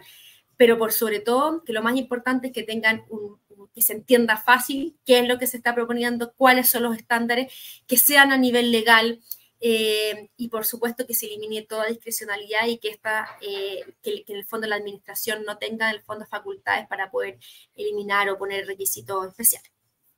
pero 0.57 0.77
por 0.77 0.91
sobre 0.91 1.19
todo, 1.19 1.63
que 1.63 1.73
lo 1.73 1.81
más 1.81 1.95
importante 1.95 2.47
es 2.47 2.53
que 2.53 2.63
tengan 2.63 3.03
un, 3.09 3.39
que 3.73 3.81
se 3.81 3.93
entienda 3.93 4.37
fácil 4.37 4.95
qué 5.05 5.19
es 5.19 5.27
lo 5.27 5.39
que 5.39 5.47
se 5.47 5.57
está 5.57 5.73
proponiendo, 5.73 6.33
cuáles 6.33 6.69
son 6.69 6.83
los 6.83 6.95
estándares, 6.95 7.51
que 7.87 7.97
sean 7.97 8.31
a 8.31 8.37
nivel 8.37 8.71
legal, 8.71 9.19
eh, 9.65 10.29
y 10.35 10.49
por 10.49 10.65
supuesto 10.65 11.07
que 11.07 11.13
se 11.13 11.25
elimine 11.25 11.61
toda 11.61 11.87
discrecionalidad 11.87 12.67
y 12.67 12.79
que, 12.79 12.89
esta, 12.89 13.37
eh, 13.39 13.95
que, 14.01 14.25
en 14.27 14.35
el 14.35 14.45
fondo 14.45 14.67
la 14.67 14.75
administración 14.75 15.45
no 15.45 15.57
tenga 15.57 15.89
en 15.89 15.95
el 15.95 16.01
fondo 16.03 16.25
facultades 16.25 16.85
para 16.87 17.09
poder 17.09 17.39
eliminar 17.75 18.29
o 18.29 18.37
poner 18.37 18.67
requisitos 18.67 19.25
especiales. 19.27 19.72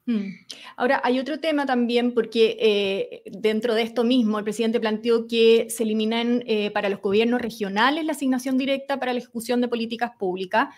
Hmm. 0.05 0.29
Ahora, 0.77 1.01
hay 1.03 1.19
otro 1.19 1.39
tema 1.39 1.65
también, 1.65 2.13
porque 2.13 2.57
eh, 2.59 3.23
dentro 3.25 3.73
de 3.73 3.81
esto 3.81 4.03
mismo, 4.03 4.37
el 4.37 4.43
presidente 4.43 4.79
planteó 4.79 5.27
que 5.27 5.67
se 5.69 5.83
eliminen 5.83 6.43
para 6.73 6.89
los 6.89 7.01
gobiernos 7.01 7.41
regionales 7.41 8.05
la 8.05 8.11
asignación 8.11 8.57
directa 8.57 8.99
para 8.99 9.13
la 9.13 9.19
ejecución 9.19 9.61
de 9.61 9.67
políticas 9.67 10.11
públicas, 10.17 10.69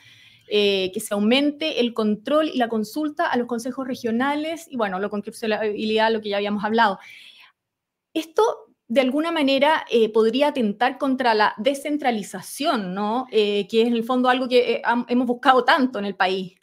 que 0.48 1.00
se 1.02 1.14
aumente 1.14 1.82
el 1.82 1.94
control 1.94 2.50
y 2.54 2.58
la 2.58 2.70
consulta 2.70 3.28
a 3.28 3.36
los 3.36 3.48
consejos 3.48 3.86
regionales 3.86 4.66
y, 4.70 4.78
bueno, 4.78 4.98
lo 5.00 5.10
constitucionalidad, 5.10 6.12
lo 6.14 6.22
que 6.22 6.30
ya 6.30 6.38
habíamos 6.38 6.64
hablado. 6.64 7.00
Esto 8.14 8.68
de 8.88 9.02
alguna 9.02 9.32
manera 9.32 9.86
eh, 9.92 10.10
podría 10.10 10.50
atentar 10.50 10.98
contra 10.98 11.34
la 11.34 11.54
descentralización, 11.58 12.94
¿no? 12.94 13.28
Eh, 13.32 13.68
que 13.70 13.82
es 13.82 13.88
en 13.88 13.94
el 13.94 14.04
fondo 14.04 14.30
algo 14.30 14.48
que 14.48 14.76
eh, 14.76 14.82
hemos 15.10 15.28
buscado 15.28 15.64
tanto 15.64 16.00
en 16.00 16.06
el 16.06 16.16
país. 16.16 16.56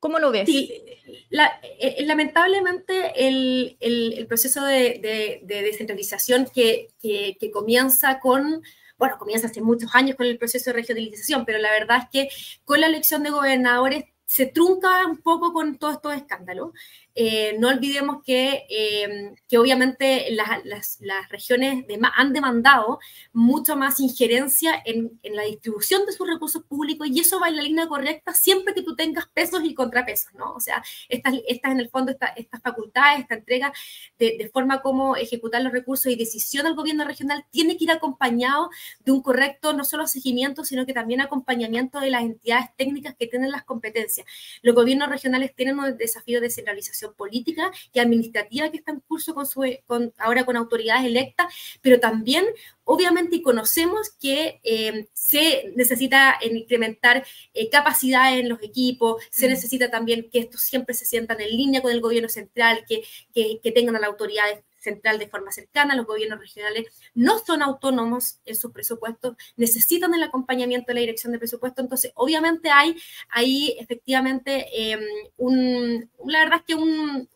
¿Cómo 0.00 0.18
lo 0.18 0.30
ves? 0.30 0.46
Sí, 0.46 0.82
lamentablemente 1.30 3.26
el, 3.26 4.26
proceso 4.28 4.64
de, 4.64 5.40
descentralización 5.44 6.46
que, 6.46 6.88
que, 7.00 7.50
comienza 7.50 8.20
con, 8.20 8.62
bueno, 8.96 9.18
comienza 9.18 9.48
hace 9.48 9.60
muchos 9.60 9.94
años 9.94 10.16
con 10.16 10.26
el 10.26 10.38
proceso 10.38 10.70
de 10.70 10.74
regionalización, 10.74 11.44
pero 11.44 11.58
la 11.58 11.70
verdad 11.72 12.02
es 12.04 12.08
que 12.10 12.28
con 12.64 12.80
la 12.80 12.86
elección 12.86 13.22
de 13.22 13.30
gobernadores 13.30 14.04
se 14.28 14.44
trunca 14.44 15.06
un 15.06 15.16
poco 15.16 15.52
con 15.54 15.78
todos 15.78 15.94
estos 15.94 16.14
escándalos. 16.14 16.72
Eh, 17.20 17.56
no 17.58 17.70
olvidemos 17.70 18.22
que, 18.22 18.64
eh, 18.70 19.34
que 19.48 19.58
obviamente 19.58 20.28
las, 20.30 21.00
regiones 21.30 21.84
han 22.14 22.32
demandado 22.32 23.00
mucho 23.32 23.74
más 23.74 23.98
injerencia 23.98 24.80
en, 24.84 25.18
la 25.24 25.42
distribución 25.42 26.06
de 26.06 26.12
sus 26.12 26.28
recursos 26.28 26.62
públicos 26.62 27.08
y 27.08 27.18
eso 27.18 27.40
va 27.40 27.48
en 27.48 27.56
la 27.56 27.62
línea 27.62 27.88
correcta 27.88 28.34
siempre 28.34 28.72
que 28.72 28.84
tú 28.84 28.94
tengas 28.94 29.26
pesos 29.26 29.64
y 29.64 29.74
contrapesos, 29.74 30.32
¿no? 30.34 30.52
O 30.52 30.60
sea, 30.60 30.80
estas, 31.08 31.34
estas 31.48 31.72
en 31.72 31.80
el 31.80 31.90
fondo, 31.90 32.14
estas 32.36 32.62
facultades, 32.62 33.18
esta 33.18 33.34
entrega 33.34 33.72
de, 34.16 34.48
forma 34.52 34.80
como 34.80 35.16
ejecutar 35.16 35.60
los 35.62 35.72
recursos 35.72 36.12
y 36.12 36.14
decisión 36.14 36.66
al 36.66 36.76
gobierno 36.76 37.04
regional 37.04 37.44
tiene 37.50 37.76
que 37.76 37.82
ir 37.82 37.90
acompañado 37.90 38.70
de 39.04 39.10
un 39.10 39.22
correcto 39.22 39.72
no 39.72 39.84
solo 39.84 40.06
seguimiento, 40.06 40.64
sino 40.64 40.86
que 40.86 40.92
también 40.92 41.20
acompañamiento 41.20 41.98
de 41.98 42.10
las 42.10 42.22
entidades 42.22 42.68
técnicas 42.76 43.16
que 43.18 43.26
tienen 43.26 43.50
las 43.50 43.64
competencias. 43.64 44.24
Los 44.62 44.76
gobiernos 44.76 45.08
regionales 45.08 45.52
tienen 45.56 45.80
un 45.80 45.96
desafío 45.96 46.40
de 46.40 46.50
centralización 46.50 47.07
política 47.14 47.70
y 47.92 47.98
administrativa 47.98 48.70
que 48.70 48.78
está 48.78 48.92
en 48.92 49.00
curso 49.00 49.34
con 49.34 49.46
su, 49.46 49.64
con, 49.86 50.12
ahora 50.18 50.44
con 50.44 50.56
autoridades 50.56 51.06
electas, 51.06 51.52
pero 51.80 52.00
también 52.00 52.44
obviamente 52.84 53.42
conocemos 53.42 54.10
que 54.10 54.60
eh, 54.64 55.08
se 55.12 55.72
necesita 55.76 56.38
incrementar 56.42 57.24
eh, 57.54 57.68
capacidades 57.68 58.40
en 58.40 58.48
los 58.48 58.62
equipos, 58.62 59.22
se 59.30 59.48
necesita 59.48 59.90
también 59.90 60.28
que 60.30 60.40
estos 60.40 60.62
siempre 60.62 60.94
se 60.94 61.04
sientan 61.04 61.40
en 61.40 61.50
línea 61.50 61.82
con 61.82 61.92
el 61.92 62.00
gobierno 62.00 62.28
central, 62.28 62.84
que, 62.88 63.02
que, 63.34 63.60
que 63.62 63.72
tengan 63.72 63.96
a 63.96 64.00
la 64.00 64.06
autoridad 64.06 64.46
central 64.78 65.18
de 65.18 65.28
forma 65.28 65.52
cercana, 65.52 65.96
los 65.96 66.06
gobiernos 66.06 66.40
regionales 66.40 66.86
no 67.14 67.38
son 67.38 67.62
autónomos 67.62 68.40
en 68.44 68.56
sus 68.56 68.72
presupuestos, 68.72 69.36
necesitan 69.56 70.14
el 70.14 70.22
acompañamiento 70.22 70.88
de 70.88 70.94
la 70.94 71.00
dirección 71.00 71.32
de 71.32 71.38
presupuesto, 71.38 71.82
entonces 71.82 72.12
obviamente 72.14 72.70
hay 72.70 72.96
ahí 73.30 73.76
efectivamente 73.78 74.66
em, 74.72 75.00
un, 75.36 76.10
la 76.26 76.40
verdad 76.40 76.60
es 76.60 76.64
que 76.64 76.74
un, 76.74 77.28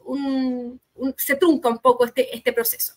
se 1.17 1.37
trunca 1.37 1.69
un 1.69 1.79
poco 1.79 2.05
este, 2.05 2.35
este 2.35 2.53
proceso. 2.53 2.93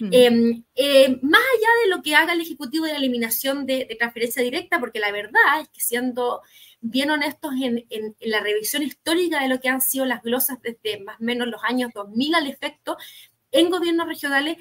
Hmm. 0.00 0.08
Em, 0.12 0.64
eh, 0.74 1.18
más 1.22 1.40
allá 1.40 1.68
de 1.84 1.90
lo 1.90 2.02
que 2.02 2.14
haga 2.14 2.32
el 2.32 2.40
Ejecutivo 2.40 2.84
de 2.84 2.92
la 2.92 2.98
eliminación 2.98 3.66
de, 3.66 3.86
transferencia 3.98 4.42
directa, 4.42 4.78
porque 4.80 4.98
la 4.98 5.12
verdad 5.12 5.60
es 5.62 5.68
que 5.68 5.80
siendo 5.80 6.42
bien 6.80 7.10
honestos 7.10 7.52
en, 7.60 7.86
en, 7.90 8.14
la 8.20 8.40
revisión 8.40 8.82
histórica 8.82 9.40
de 9.40 9.48
lo 9.48 9.60
que 9.60 9.68
han 9.68 9.80
sido 9.80 10.04
las 10.04 10.22
glosas 10.22 10.58
desde 10.62 11.02
más 11.02 11.18
o 11.20 11.24
menos 11.24 11.48
los 11.48 11.62
años 11.64 11.90
2000 11.94 12.34
al 12.34 12.46
efecto, 12.46 12.96
en 13.52 13.70
gobiernos 13.70 14.06
regionales, 14.06 14.56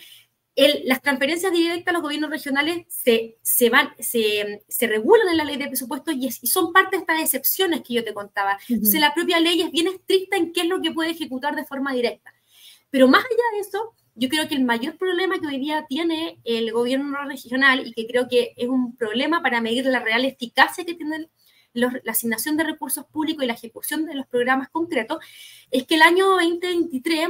las 0.85 1.01
transferencias 1.01 1.51
directas 1.51 1.91
a 1.91 1.93
los 1.93 2.01
gobiernos 2.01 2.29
regionales 2.29 2.85
se, 2.87 3.37
se, 3.41 3.69
van, 3.69 3.89
se, 3.99 4.63
se, 4.67 4.87
regulan 4.87 5.27
en 5.29 5.37
la 5.37 5.43
ley 5.43 5.57
de 5.57 5.67
presupuesto 5.67 6.11
y, 6.11 6.31
son 6.31 6.71
parte 6.71 6.95
de 6.95 7.01
estas 7.01 7.21
excepciones 7.21 7.81
que 7.81 7.95
yo 7.95 8.03
te 8.03 8.13
contaba. 8.13 8.57
Entonces, 8.69 9.01
la 9.01 9.13
propia 9.13 9.39
ley 9.39 9.61
es 9.61 9.71
bien 9.71 9.87
estricta 9.87 10.37
en 10.37 10.53
qué 10.53 10.61
es 10.61 10.67
lo 10.67 10.81
que 10.81 10.91
puede 10.91 11.11
ejecutar 11.11 11.55
de 11.55 11.65
forma 11.65 11.93
directa. 11.93 12.33
Pero 12.89 13.09
más 13.09 13.25
allá 13.25 13.43
de 13.53 13.59
eso, 13.59 13.93
yo 14.15 14.29
creo 14.29 14.47
que 14.47 14.55
el 14.55 14.63
mayor 14.63 14.97
problema 14.97 15.39
que 15.39 15.47
hoy 15.47 15.59
día 15.59 15.85
tiene 15.89 16.39
el 16.45 16.71
gobierno 16.71 17.17
regional 17.25 17.85
y 17.85 17.91
que 17.91 18.07
creo 18.07 18.29
que 18.29 18.53
es 18.55 18.69
un 18.69 18.95
problema 18.95 19.41
para 19.41 19.59
medir 19.59 19.85
la 19.87 19.99
real 19.99 20.23
eficacia 20.23 20.85
que 20.85 20.93
tiene 20.93 21.27
la 21.75 22.11
asignación 22.11 22.57
de 22.57 22.63
recursos 22.63 23.05
públicos 23.05 23.43
y 23.43 23.47
la 23.47 23.53
ejecución 23.53 24.05
de 24.05 24.15
los 24.15 24.25
programas 24.25 24.69
concretos, 24.69 25.19
es 25.69 25.85
que 25.85 25.95
el 25.95 26.01
año 26.01 26.27
2023, 26.29 27.29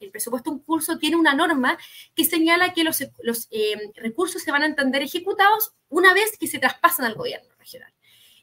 el 0.00 0.10
presupuesto 0.10 0.50
en 0.50 0.58
curso 0.58 0.98
tiene 0.98 1.16
una 1.16 1.34
norma 1.34 1.78
que 2.14 2.24
señala 2.24 2.74
que 2.74 2.84
los, 2.84 3.02
los 3.22 3.48
eh, 3.50 3.92
recursos 3.96 4.42
se 4.42 4.50
van 4.50 4.62
a 4.62 4.66
entender 4.66 5.02
ejecutados 5.02 5.72
una 5.88 6.12
vez 6.12 6.36
que 6.38 6.46
se 6.46 6.58
traspasan 6.58 7.06
al 7.06 7.14
gobierno 7.14 7.48
regional. 7.58 7.92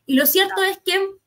Y 0.05 0.15
lo 0.15 0.25
cierto 0.25 0.63
es 0.63 0.79
que 0.79 1.20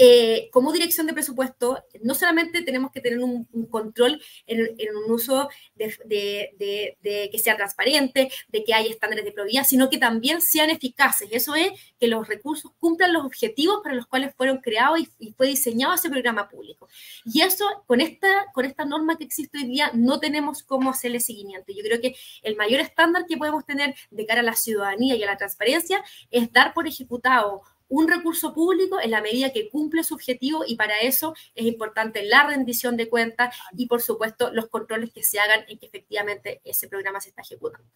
eh, 0.00 0.48
como 0.52 0.72
dirección 0.72 1.08
de 1.08 1.12
presupuesto, 1.12 1.84
no 2.02 2.14
solamente 2.14 2.62
tenemos 2.62 2.92
que 2.92 3.00
tener 3.00 3.18
un, 3.18 3.46
control 3.68 4.22
en, 4.46 4.60
un 4.96 5.10
uso 5.10 5.48
de, 5.74 6.96
que 7.32 7.38
sea 7.38 7.56
transparente, 7.56 8.30
de 8.46 8.62
que 8.62 8.74
haya 8.74 8.88
estándares 8.88 9.24
de 9.24 9.32
probidad, 9.32 9.64
sino 9.64 9.90
que 9.90 9.98
también 9.98 10.40
sean 10.40 10.70
eficaces. 10.70 11.28
Eso 11.32 11.56
es 11.56 11.72
que 11.98 12.06
los 12.06 12.28
recursos 12.28 12.70
cumplan 12.78 13.12
los 13.12 13.24
objetivos 13.24 13.80
para 13.82 13.96
los 13.96 14.06
cuales 14.06 14.32
fueron 14.36 14.58
creados 14.58 15.00
y, 15.18 15.32
fue 15.36 15.48
diseñado 15.48 15.94
ese 15.94 16.10
programa 16.10 16.48
público. 16.48 16.88
Y 17.24 17.42
eso, 17.42 17.64
con 17.86 18.00
esta, 18.00 18.46
con 18.54 18.64
esta 18.64 18.84
norma 18.84 19.18
que 19.18 19.24
existe 19.24 19.58
hoy 19.58 19.66
día, 19.66 19.90
no 19.94 20.20
tenemos 20.20 20.62
cómo 20.62 20.90
hacerle 20.90 21.18
seguimiento. 21.18 21.72
Yo 21.72 21.82
creo 21.82 22.00
que 22.00 22.14
el 22.42 22.56
mayor 22.56 22.80
estándar 22.80 23.26
que 23.26 23.36
podemos 23.36 23.66
tener 23.66 23.96
de 24.10 24.26
cara 24.26 24.40
a 24.40 24.44
la 24.44 24.54
ciudadanía 24.54 25.16
y 25.16 25.22
a 25.24 25.26
la 25.26 25.36
transparencia 25.36 26.04
es 26.30 26.52
dar 26.52 26.72
por 26.72 26.86
ejecutado 26.86 27.62
un 27.88 28.08
recurso 28.08 28.54
público 28.54 29.00
en 29.00 29.10
la 29.10 29.20
medida 29.20 29.52
que 29.52 29.68
cumple 29.68 30.04
su 30.04 30.14
objetivo 30.14 30.64
y 30.66 30.76
para 30.76 30.98
eso 31.00 31.34
es 31.54 31.66
importante 31.66 32.24
la 32.24 32.46
rendición 32.46 32.96
de 32.96 33.08
cuentas 33.08 33.54
y 33.76 33.86
por 33.86 34.00
supuesto 34.00 34.50
los 34.52 34.68
controles 34.68 35.12
que 35.12 35.22
se 35.22 35.38
hagan 35.40 35.60
en 35.68 35.78
que 35.78 35.86
efectivamente 35.86 36.60
ese 36.64 36.88
programa 36.88 37.20
se 37.20 37.30
está 37.30 37.42
ejecutando. 37.42 37.88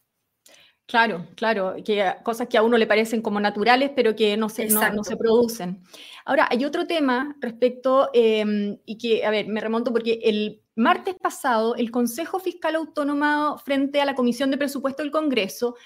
Claro, 0.86 1.26
claro, 1.36 1.76
que 1.84 2.16
cosas 2.22 2.48
que 2.48 2.58
a 2.58 2.62
uno 2.62 2.76
le 2.76 2.86
parecen 2.86 3.22
como 3.22 3.40
naturales, 3.40 3.92
pero 3.94 4.16
que 4.16 4.36
no 4.36 4.48
se, 4.48 4.66
no, 4.66 5.04
se 5.04 5.16
producen. 5.16 5.82
Ahora, 6.24 6.48
hay 6.50 6.64
otro 6.64 6.86
tema 6.86 7.36
respecto, 7.40 8.10
em, 8.12 8.76
y 8.84 8.98
que, 8.98 9.24
a 9.24 9.30
ver, 9.30 9.46
me 9.46 9.60
remonto 9.60 9.92
porque 9.92 10.18
el 10.24 10.60
martes 10.74 11.14
pasado 11.14 11.76
el 11.76 11.90
Consejo 11.90 12.40
Fiscal 12.40 12.74
Autónomo 12.74 13.56
frente 13.58 14.00
a 14.00 14.04
la 14.04 14.14
Comisión 14.14 14.50
de 14.50 14.58
Presupuesto 14.58 15.02
del 15.02 15.12
Congreso 15.12 15.76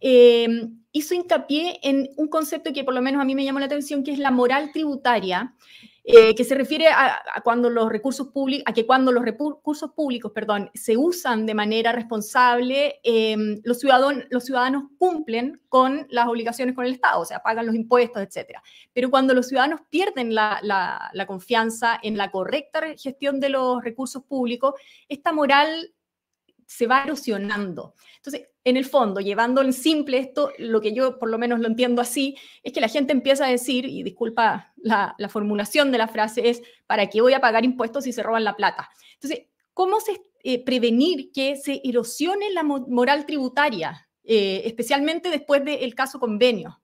Em, 0.00 0.82
hizo 0.92 1.14
hincapié 1.14 1.78
en 1.82 2.10
un 2.16 2.28
concepto 2.28 2.72
que 2.72 2.84
por 2.84 2.94
lo 2.94 3.02
menos 3.02 3.20
a 3.20 3.24
mí 3.24 3.34
me 3.34 3.44
llamó 3.44 3.58
la 3.58 3.66
atención, 3.66 4.02
que 4.02 4.12
es 4.12 4.18
la 4.18 4.30
moral 4.30 4.70
tributaria, 4.72 5.54
eh, 6.08 6.36
que 6.36 6.44
se 6.44 6.54
refiere 6.54 6.86
a, 6.86 7.20
cuando 7.42 7.68
los 7.68 7.88
recursos 7.88 8.28
públicos, 8.28 8.62
a 8.64 8.72
que 8.72 8.86
cuando 8.86 9.10
los 9.10 9.24
recursos 9.24 9.90
públicos, 9.90 10.30
perdón, 10.32 10.70
se 10.72 10.96
usan 10.96 11.46
de 11.46 11.54
manera 11.54 11.90
responsable, 11.90 13.00
em, 13.02 13.60
los, 13.64 13.80
ciudadanos, 13.80 14.84
cumplen 14.98 15.60
con 15.68 16.06
las 16.10 16.28
obligaciones 16.28 16.76
con 16.76 16.84
el 16.84 16.92
Estado, 16.92 17.20
o 17.20 17.24
sea, 17.24 17.42
pagan 17.42 17.66
los 17.66 17.74
impuestos, 17.74 18.22
etc. 18.22 18.60
Pero 18.92 19.10
cuando 19.10 19.34
los 19.34 19.48
ciudadanos 19.48 19.80
pierden 19.90 20.32
la, 20.32 20.60
la 20.62 21.26
confianza 21.26 21.98
en 22.00 22.16
la 22.16 22.30
correcta 22.30 22.82
gestión 22.96 23.40
de 23.40 23.48
los 23.48 23.82
recursos 23.82 24.22
públicos, 24.22 24.74
esta 25.08 25.32
moral 25.32 25.92
se 26.66 26.86
va 26.86 27.04
erosionando. 27.04 27.94
Entonces, 28.16 28.48
en 28.64 28.76
el 28.76 28.84
fondo, 28.84 29.20
llevando 29.20 29.62
en 29.62 29.72
simple 29.72 30.18
esto, 30.18 30.50
lo 30.58 30.80
que 30.80 30.92
yo 30.92 31.18
por 31.18 31.30
lo 31.30 31.38
menos 31.38 31.60
lo 31.60 31.68
entiendo 31.68 32.02
así, 32.02 32.36
es 32.64 32.72
que 32.72 32.80
la 32.80 32.88
gente 32.88 33.12
empieza 33.12 33.46
a 33.46 33.50
decir, 33.50 33.86
y 33.86 34.02
disculpa 34.02 34.72
la, 34.76 35.14
formulación 35.30 35.92
de 35.92 35.98
la 35.98 36.08
frase, 36.08 36.48
es, 36.48 36.62
¿para 36.86 37.08
qué 37.08 37.20
voy 37.20 37.32
a 37.32 37.40
pagar 37.40 37.64
impuestos 37.64 38.04
si 38.04 38.12
se 38.12 38.24
roban 38.24 38.44
la 38.44 38.56
plata? 38.56 38.90
Entonces, 39.14 39.46
¿cómo 39.72 40.00
se, 40.00 40.20
eh, 40.42 40.64
prevenir 40.64 41.30
que 41.32 41.56
se 41.56 41.80
erosione 41.84 42.50
la 42.50 42.64
moral 42.64 43.24
tributaria, 43.24 44.08
eh, 44.24 44.62
especialmente 44.64 45.30
después 45.30 45.64
del 45.64 45.94
caso 45.94 46.18
convenio? 46.18 46.80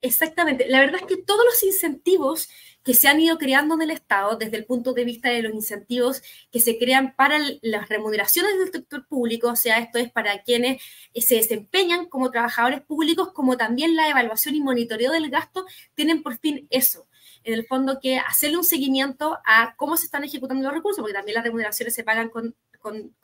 Exactamente. 0.00 0.66
La 0.68 0.80
verdad 0.80 1.00
es 1.00 1.06
que 1.06 1.22
todos 1.22 1.44
los 1.44 1.62
incentivos 1.62 2.48
que 2.88 2.94
se 2.94 3.06
han 3.06 3.20
ido 3.20 3.36
creando 3.36 3.74
en 3.74 3.82
el 3.82 3.90
Estado, 3.90 4.38
desde 4.38 4.56
el 4.56 4.64
punto 4.64 4.94
de 4.94 5.04
vista 5.04 5.28
de 5.28 5.42
los 5.42 5.52
incentivos 5.52 6.22
que 6.50 6.58
se 6.58 6.78
crean 6.78 7.14
para 7.14 7.38
las 7.60 7.86
remuneraciones 7.86 8.58
del 8.58 8.72
sector 8.72 9.06
público, 9.06 9.48
o 9.48 9.56
sea, 9.56 9.78
esto 9.78 9.98
es 9.98 10.10
para 10.10 10.40
quienes 10.40 10.80
eh, 11.12 11.20
se 11.20 11.34
desempeñan 11.34 12.06
como 12.06 12.30
trabajadores 12.30 12.80
públicos, 12.80 13.30
como 13.34 13.58
también 13.58 13.94
la 13.94 14.08
evaluación 14.08 14.54
y 14.54 14.62
monitoreo 14.62 15.12
del 15.12 15.28
gasto, 15.28 15.66
tienen 15.94 16.22
por 16.22 16.38
fin 16.38 16.66
eso. 16.70 17.06
En 17.44 17.52
el 17.52 17.66
fondo, 17.66 17.98
que 18.00 18.16
hacerle 18.20 18.56
un 18.56 18.64
seguimiento 18.64 19.36
a 19.44 19.74
cómo 19.76 19.98
se 19.98 20.06
están 20.06 20.24
ejecutando 20.24 20.64
los 20.64 20.72
recursos, 20.72 21.02
porque 21.02 21.12
también 21.12 21.34
las 21.34 21.44
remuneraciones 21.44 21.94
se 21.94 22.04
pagan 22.04 22.30
con 22.30 22.56
con, 22.78 23.14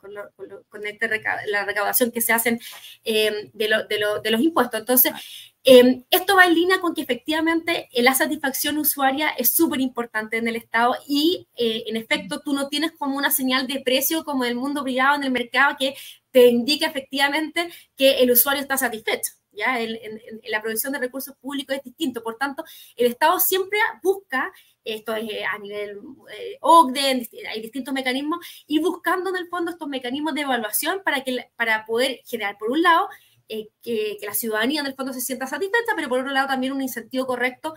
este 0.83 1.09
la 1.47 1.65
recaudación 1.65 2.11
que 2.11 2.21
se 2.21 2.33
hacen 2.33 2.59
eh, 3.03 3.49
de, 3.53 3.69
de, 4.23 4.31
los 4.31 4.41
impuestos. 4.41 4.79
Entonces, 4.79 5.13
eh, 5.63 6.03
esto 6.11 6.35
va 6.35 6.45
en 6.45 6.53
línea 6.53 6.79
con 6.79 6.93
que 6.93 7.01
efectivamente 7.01 7.89
la 7.93 8.13
satisfacción 8.13 8.77
usuaria 8.77 9.29
es 9.29 9.49
súper 9.49 9.81
importante 9.81 10.37
en 10.37 10.47
el 10.47 10.55
Estado 10.55 10.95
y 11.07 11.47
eh, 11.55 11.83
en 11.87 11.95
efecto 11.97 12.41
tú 12.41 12.53
no 12.53 12.67
tienes 12.67 12.91
como 12.91 13.17
una 13.17 13.31
señal 13.31 13.65
de 13.65 13.81
precio 13.81 14.23
como 14.23 14.45
el 14.45 14.55
mundo 14.55 14.83
privado, 14.83 15.15
en 15.15 15.23
el 15.23 15.31
mercado, 15.31 15.75
que 15.79 15.95
te 16.29 16.47
indica 16.47 16.85
efectivamente 16.87 17.71
que 17.95 18.19
el 18.19 18.29
usuario 18.31 18.61
está 18.61 18.77
satisfecho. 18.77 19.31
¿Ya? 19.55 19.79
en, 19.79 20.21
la 20.47 20.61
provisión 20.61 20.93
de 20.93 20.99
recursos 20.99 21.35
públicos 21.37 21.75
es 21.75 21.83
distinto. 21.83 22.23
Por 22.23 22.37
tanto, 22.37 22.63
el 22.95 23.07
Estado 23.07 23.39
siempre 23.39 23.79
busca 24.03 24.51
esto 24.85 25.15
es 25.15 25.29
eh, 25.29 25.43
a 25.43 25.57
nivel 25.57 25.97
eh, 26.31 26.57
OCDE, 26.61 27.27
hay 27.49 27.61
distintos 27.61 27.93
mecanismos, 27.93 28.45
y 28.67 28.79
buscando 28.79 29.31
en 29.31 29.37
el 29.37 29.47
fondo 29.47 29.71
estos 29.71 29.89
mecanismos 29.89 30.35
de 30.35 30.41
evaluación 30.41 31.01
para, 31.03 31.23
que, 31.23 31.49
para 31.55 31.85
poder 31.85 32.21
generar, 32.23 32.57
por 32.57 32.69
un 32.69 32.83
lado, 32.83 33.09
eh, 33.49 33.69
que, 33.81 34.17
la 34.21 34.33
ciudadanía 34.33 34.81
en 34.81 34.87
el 34.87 34.95
fondo 34.95 35.11
se 35.11 35.21
sienta 35.21 35.47
satisfecha, 35.47 35.93
pero 35.95 36.07
por 36.07 36.19
otro 36.19 36.31
lado 36.31 36.47
también 36.47 36.71
un 36.71 36.81
incentivo 36.81 37.25
correcto 37.25 37.73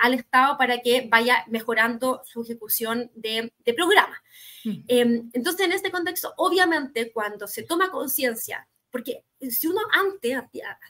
al 0.00 0.14
Estado 0.14 0.56
para 0.56 0.80
que 0.80 1.06
vaya 1.10 1.44
mejorando 1.48 2.22
su 2.24 2.42
ejecución 2.42 3.10
de, 3.14 3.52
de 3.64 3.74
programas. 3.74 4.18
Mm. 4.64 4.70
Em, 4.88 5.30
entonces, 5.32 5.66
en 5.66 5.72
este 5.72 5.90
contexto, 5.90 6.32
obviamente, 6.36 7.12
cuando 7.12 7.46
se 7.46 7.62
toma 7.62 7.90
conciencia, 7.90 8.68
porque 8.96 9.26
si 9.50 9.66
uno 9.66 9.80
antes, 9.92 10.34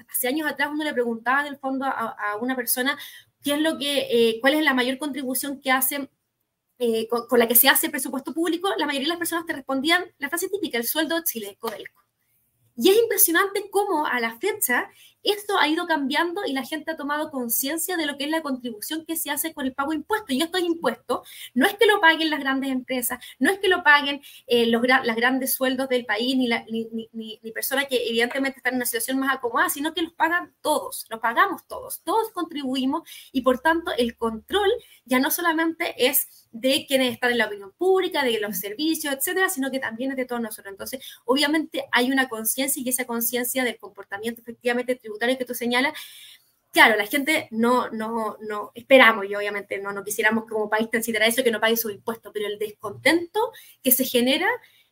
hace 0.08 0.28
años 0.28 0.48
atrás, 0.48 0.70
uno 0.72 0.84
le 0.84 0.92
preguntaba 0.92 1.40
en 1.40 1.48
el 1.48 1.58
fondo 1.58 1.86
a, 1.86 2.36
una 2.40 2.54
persona, 2.54 2.96
qué 3.42 3.54
es 3.54 3.60
lo 3.60 3.76
que, 3.78 4.06
eh, 4.08 4.38
cuál 4.40 4.54
es 4.54 4.62
la 4.62 4.74
mayor 4.74 4.96
contribución 4.98 5.60
que 5.60 5.72
hacen 5.72 6.08
eh, 6.78 7.08
con, 7.08 7.26
la 7.36 7.48
que 7.48 7.56
se 7.56 7.68
hace 7.68 7.86
el 7.86 7.90
presupuesto 7.90 8.32
público, 8.32 8.68
la 8.78 8.86
mayoría 8.86 9.06
de 9.06 9.14
las 9.14 9.18
personas 9.18 9.44
te 9.44 9.54
respondían 9.54 10.04
la 10.18 10.28
frase 10.28 10.48
típica, 10.48 10.78
el 10.78 10.86
sueldo 10.86 11.16
de 11.16 11.24
Chile, 11.24 11.56
Codelco. 11.58 12.05
Y 12.76 12.90
es 12.90 12.98
impresionante 12.98 13.68
cómo 13.70 14.06
a 14.06 14.20
la 14.20 14.38
fecha 14.38 14.90
esto 15.26 15.58
ha 15.58 15.66
ido 15.66 15.86
cambiando 15.86 16.42
y 16.46 16.52
la 16.52 16.62
gente 16.62 16.92
ha 16.92 16.96
tomado 16.96 17.30
conciencia 17.30 17.96
de 17.96 18.06
lo 18.06 18.16
que 18.16 18.24
es 18.24 18.30
la 18.30 18.42
contribución 18.42 19.04
que 19.04 19.16
se 19.16 19.30
hace 19.30 19.52
con 19.52 19.66
el 19.66 19.74
pago 19.74 19.90
de 19.90 19.96
impuestos. 19.96 20.30
Y 20.30 20.40
estos 20.40 20.60
impuestos 20.60 21.28
no 21.52 21.66
es 21.66 21.74
que 21.74 21.86
lo 21.86 22.00
paguen 22.00 22.30
las 22.30 22.38
grandes 22.38 22.70
empresas, 22.70 23.18
no 23.38 23.50
es 23.50 23.58
que 23.58 23.68
lo 23.68 23.82
paguen 23.82 24.22
eh, 24.46 24.66
los 24.66 24.82
las 24.86 25.16
grandes 25.16 25.52
sueldos 25.54 25.88
del 25.88 26.06
país, 26.06 26.36
ni, 26.36 26.48
ni, 26.70 27.40
ni, 27.42 27.52
personas 27.52 27.86
que 27.88 28.08
evidentemente 28.08 28.58
están 28.58 28.74
en 28.74 28.76
una 28.76 28.86
situación 28.86 29.18
más 29.18 29.34
acomodada, 29.34 29.68
sino 29.68 29.92
que 29.92 30.02
los 30.02 30.12
pagan 30.12 30.54
todos, 30.60 31.06
los 31.08 31.18
pagamos 31.18 31.66
todos, 31.66 32.02
todos 32.04 32.30
contribuimos 32.30 33.08
y 33.32 33.40
por 33.40 33.58
tanto 33.58 33.92
el 33.96 34.16
control 34.16 34.70
ya 35.04 35.18
no 35.18 35.30
solamente 35.30 36.06
es 36.06 36.45
de 36.60 36.86
quienes 36.86 37.12
están 37.12 37.32
en 37.32 37.38
la 37.38 37.46
opinión 37.46 37.72
pública, 37.76 38.24
de 38.24 38.40
los 38.40 38.58
servicios, 38.58 39.14
etcétera, 39.14 39.48
sino 39.48 39.70
que 39.70 39.78
también 39.78 40.10
es 40.10 40.16
de 40.16 40.24
todos 40.24 40.40
nosotros. 40.40 40.72
Entonces, 40.72 41.00
obviamente 41.24 41.84
hay 41.92 42.10
una 42.10 42.28
conciencia 42.28 42.82
y 42.82 42.88
esa 42.88 43.04
conciencia 43.04 43.64
del 43.64 43.78
comportamiento 43.78 44.40
efectivamente 44.40 44.94
tributario 44.94 45.36
que 45.36 45.44
tú 45.44 45.54
señalas, 45.54 45.92
claro, 46.72 46.96
la 46.96 47.06
gente 47.06 47.48
no, 47.50 47.90
no, 47.90 48.36
no, 48.40 48.72
esperamos 48.74 49.26
y 49.26 49.34
obviamente 49.34 49.78
no, 49.78 49.92
no 49.92 50.04
quisiéramos 50.04 50.44
como 50.46 50.70
país 50.70 50.90
transitar 50.90 51.22
eso 51.22 51.42
que 51.42 51.50
no 51.50 51.60
pague 51.60 51.76
sus 51.76 51.92
impuestos, 51.92 52.32
pero 52.32 52.46
el 52.46 52.58
descontento 52.58 53.52
que 53.82 53.92
se 53.92 54.04
genera 54.04 54.48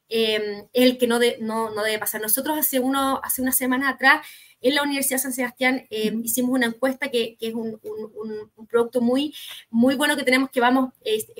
eh, 0.08 0.66
es 0.72 0.84
el 0.84 0.98
que 0.98 1.06
no, 1.06 1.18
no, 1.40 1.70
no, 1.70 1.82
debe 1.82 1.98
pasar. 1.98 2.20
Nosotros 2.20 2.58
hace, 2.58 2.78
uno, 2.78 3.20
hace 3.22 3.42
una 3.42 3.52
semana 3.52 3.88
atrás 3.88 4.26
en 4.64 4.74
la 4.74 4.83
Universidad 4.83 5.18
San 5.18 5.33
Sebastián 5.33 5.87
eh, 5.90 6.12
hicimos 6.22 6.53
una 6.53 6.66
encuesta 6.66 7.11
que, 7.11 7.37
es 7.38 7.55
un, 7.55 7.79
producto 8.68 9.03
muy, 9.03 9.35
muy 9.70 9.94
bueno 9.94 10.16
que 10.16 10.22
tenemos 10.22 10.50
que 10.50 10.59
vamos 10.59 10.94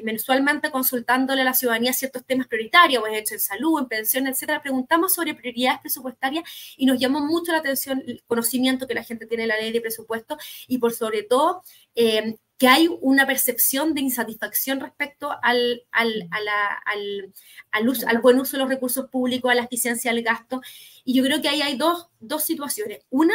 mensualmente 0.05 0.71
consultándole 0.71 1.41
a 1.41 1.45
la 1.45 1.55
ciudadanía 1.55 1.95
ciertos 1.95 2.25
temas 2.27 2.47
prioritarios, 2.47 3.03
hemos 3.03 3.19
hecho 3.19 3.35
en 3.35 3.41
salud, 3.41 3.81
en 3.81 3.87
pensión, 3.87 4.27
etcétera. 4.27 4.61
Preguntamos 4.61 5.15
sobre 5.15 5.35
prioridades 5.35 5.81
presupuestarias 5.81 6.45
y 6.77 6.85
nos 6.85 6.99
llamó 7.01 7.21
mucho 7.21 7.51
la 7.51 7.59
atención 7.59 8.03
el 8.07 8.23
conocimiento 8.27 8.87
que 8.87 8.95
la 8.95 9.03
gente 9.03 9.27
tiene 9.27 9.45
de 9.45 9.49
la 9.49 9.57
ley 9.57 9.73
de 9.73 9.81
presupuesto 9.81 10.37
y 10.69 10.77
por 10.77 10.93
sobre 10.93 11.23
todo 11.23 11.63
eh, 11.95 12.37
que 12.59 12.69
hay 12.69 12.88
una 13.01 13.27
percepción 13.27 13.95
de 13.95 14.03
insatisfacción 14.03 14.81
respecto 14.81 15.31
al, 15.43 15.83
al, 15.90 16.29
al, 16.31 17.33
al, 17.73 18.21
buen 18.21 18.38
uso 18.38 18.57
de 18.57 18.62
los 18.62 18.69
recursos 18.69 19.09
públicos, 19.11 19.51
a 19.51 19.55
la 19.55 19.64
eficiencia 19.64 20.12
del 20.12 20.23
gasto. 20.23 20.61
Y 21.05 21.14
yo 21.14 21.25
creo 21.25 21.43
que 21.43 21.49
ahí 21.49 21.62
hay 21.62 21.77
dos, 21.77 22.09
dos 22.21 22.45
situaciones. 22.45 23.01
Una, 23.11 23.35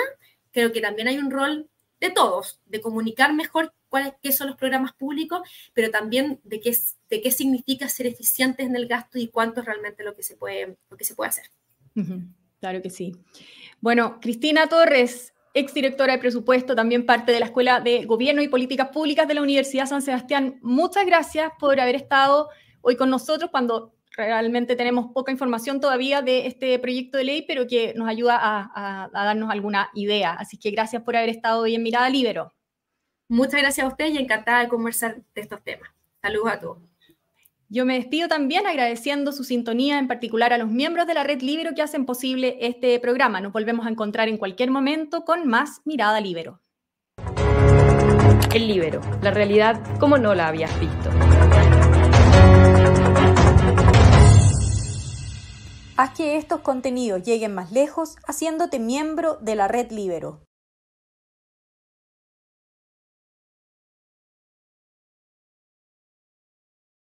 creo 0.51 0.71
que 0.71 0.81
también 0.81 1.07
hay 1.07 1.17
un 1.17 1.31
rol 1.31 1.69
de 1.99 2.11
todos, 2.11 2.61
de 2.65 2.79
comunicar 2.79 3.33
mejor 3.33 3.73
cuáles 3.89 4.13
qué 4.21 4.31
son 4.31 4.47
los 4.47 4.55
programas 4.55 4.93
públicos, 4.93 5.41
pero 5.73 5.91
también 5.91 6.39
de 6.43 6.61
qué, 6.61 6.77
de 7.09 7.21
qué 7.21 7.31
significa 7.31 7.89
ser 7.89 8.07
eficientes 8.07 8.65
en 8.65 8.75
el 8.75 8.87
gasto 8.87 9.19
y 9.19 9.27
cuánto 9.27 9.59
es 9.59 9.65
realmente 9.65 10.03
lo 10.03 10.15
que 10.15 10.23
se 10.23 10.37
puede, 10.37 10.77
lo 10.89 10.95
que 10.95 11.03
se 11.03 11.15
puede 11.15 11.29
hacer. 11.29 11.51
Claro 12.59 12.81
que 12.81 12.89
sí. 12.89 13.15
Bueno, 13.81 14.19
Cristina 14.21 14.67
Torres, 14.67 15.33
exdirectora 15.53 16.13
de 16.13 16.19
presupuesto, 16.19 16.75
también 16.75 17.05
parte 17.05 17.31
de 17.31 17.39
la 17.39 17.47
Escuela 17.47 17.79
de 17.79 18.05
Gobierno 18.05 18.41
y 18.41 18.47
Políticas 18.47 18.89
Públicas 18.89 19.27
de 19.27 19.33
la 19.33 19.41
Universidad 19.41 19.85
San 19.85 20.01
Sebastián. 20.01 20.59
Muchas 20.61 21.05
gracias 21.05 21.51
por 21.59 21.79
haber 21.79 21.95
estado 21.95 22.49
hoy 22.81 22.95
con 22.95 23.09
nosotros 23.09 23.49
cuando 23.51 23.93
realmente 24.15 24.75
tenemos 24.75 25.11
poca 25.13 25.31
información 25.31 25.79
todavía 25.79 26.21
de 26.21 26.47
este 26.47 26.77
proyecto 26.79 27.17
de 27.17 27.23
ley, 27.23 27.45
pero 27.47 27.67
que 27.67 27.93
nos 27.95 28.07
ayuda 28.07 28.37
a, 28.41 29.09
darnos 29.13 29.49
alguna 29.49 29.89
idea. 29.93 30.33
Así 30.33 30.57
que 30.57 30.71
gracias 30.71 31.03
por 31.03 31.15
haber 31.15 31.29
estado 31.29 31.61
hoy 31.61 31.75
en 31.75 31.83
Mirada 31.83 32.09
Libero. 32.09 32.53
Muchas 33.29 33.61
gracias 33.61 33.85
a 33.85 33.87
usted 33.87 34.11
y 34.11 34.17
encantada 34.17 34.61
de 34.61 34.69
conversar 34.69 35.21
de 35.35 35.41
estos 35.41 35.63
temas. 35.63 35.89
Saludos 36.21 36.51
a 36.51 36.59
todos. 36.59 36.88
Yo 37.71 37.85
me 37.85 37.93
despido 37.93 38.27
también 38.27 38.65
agradeciendo 38.65 39.31
su 39.31 39.43
sintonía, 39.43 39.99
en 39.99 40.07
particular 40.07 40.53
a 40.53 40.57
los 40.57 40.71
miembros 40.71 41.05
de 41.05 41.13
la 41.13 41.23
Red 41.23 41.41
Libero 41.41 41.75
que 41.75 41.83
hacen 41.83 42.07
posible 42.07 42.57
este 42.61 42.99
programa. 42.99 43.41
Nos 43.41 43.53
volvemos 43.53 43.85
a 43.85 43.91
encontrar 43.91 44.27
en 44.27 44.39
cualquier 44.39 44.71
momento 44.71 45.23
con 45.23 45.47
más 45.47 45.81
Mirada 45.85 46.19
Libero. 46.19 46.61
El 48.51 48.67
Libero, 48.67 49.01
la 49.21 49.29
realidad 49.29 49.79
como 49.99 50.17
no 50.17 50.33
la 50.33 50.47
habías 50.47 50.71
visto. 50.79 51.11
Haz 55.95 56.17
que 56.17 56.37
estos 56.37 56.61
contenidos 56.61 57.21
lleguen 57.21 57.53
más 57.53 57.71
lejos 57.71 58.15
haciéndote 58.27 58.79
miembro 58.79 59.37
de 59.41 59.55
la 59.55 59.67
Red 59.67 59.91
Libero. 59.91 60.48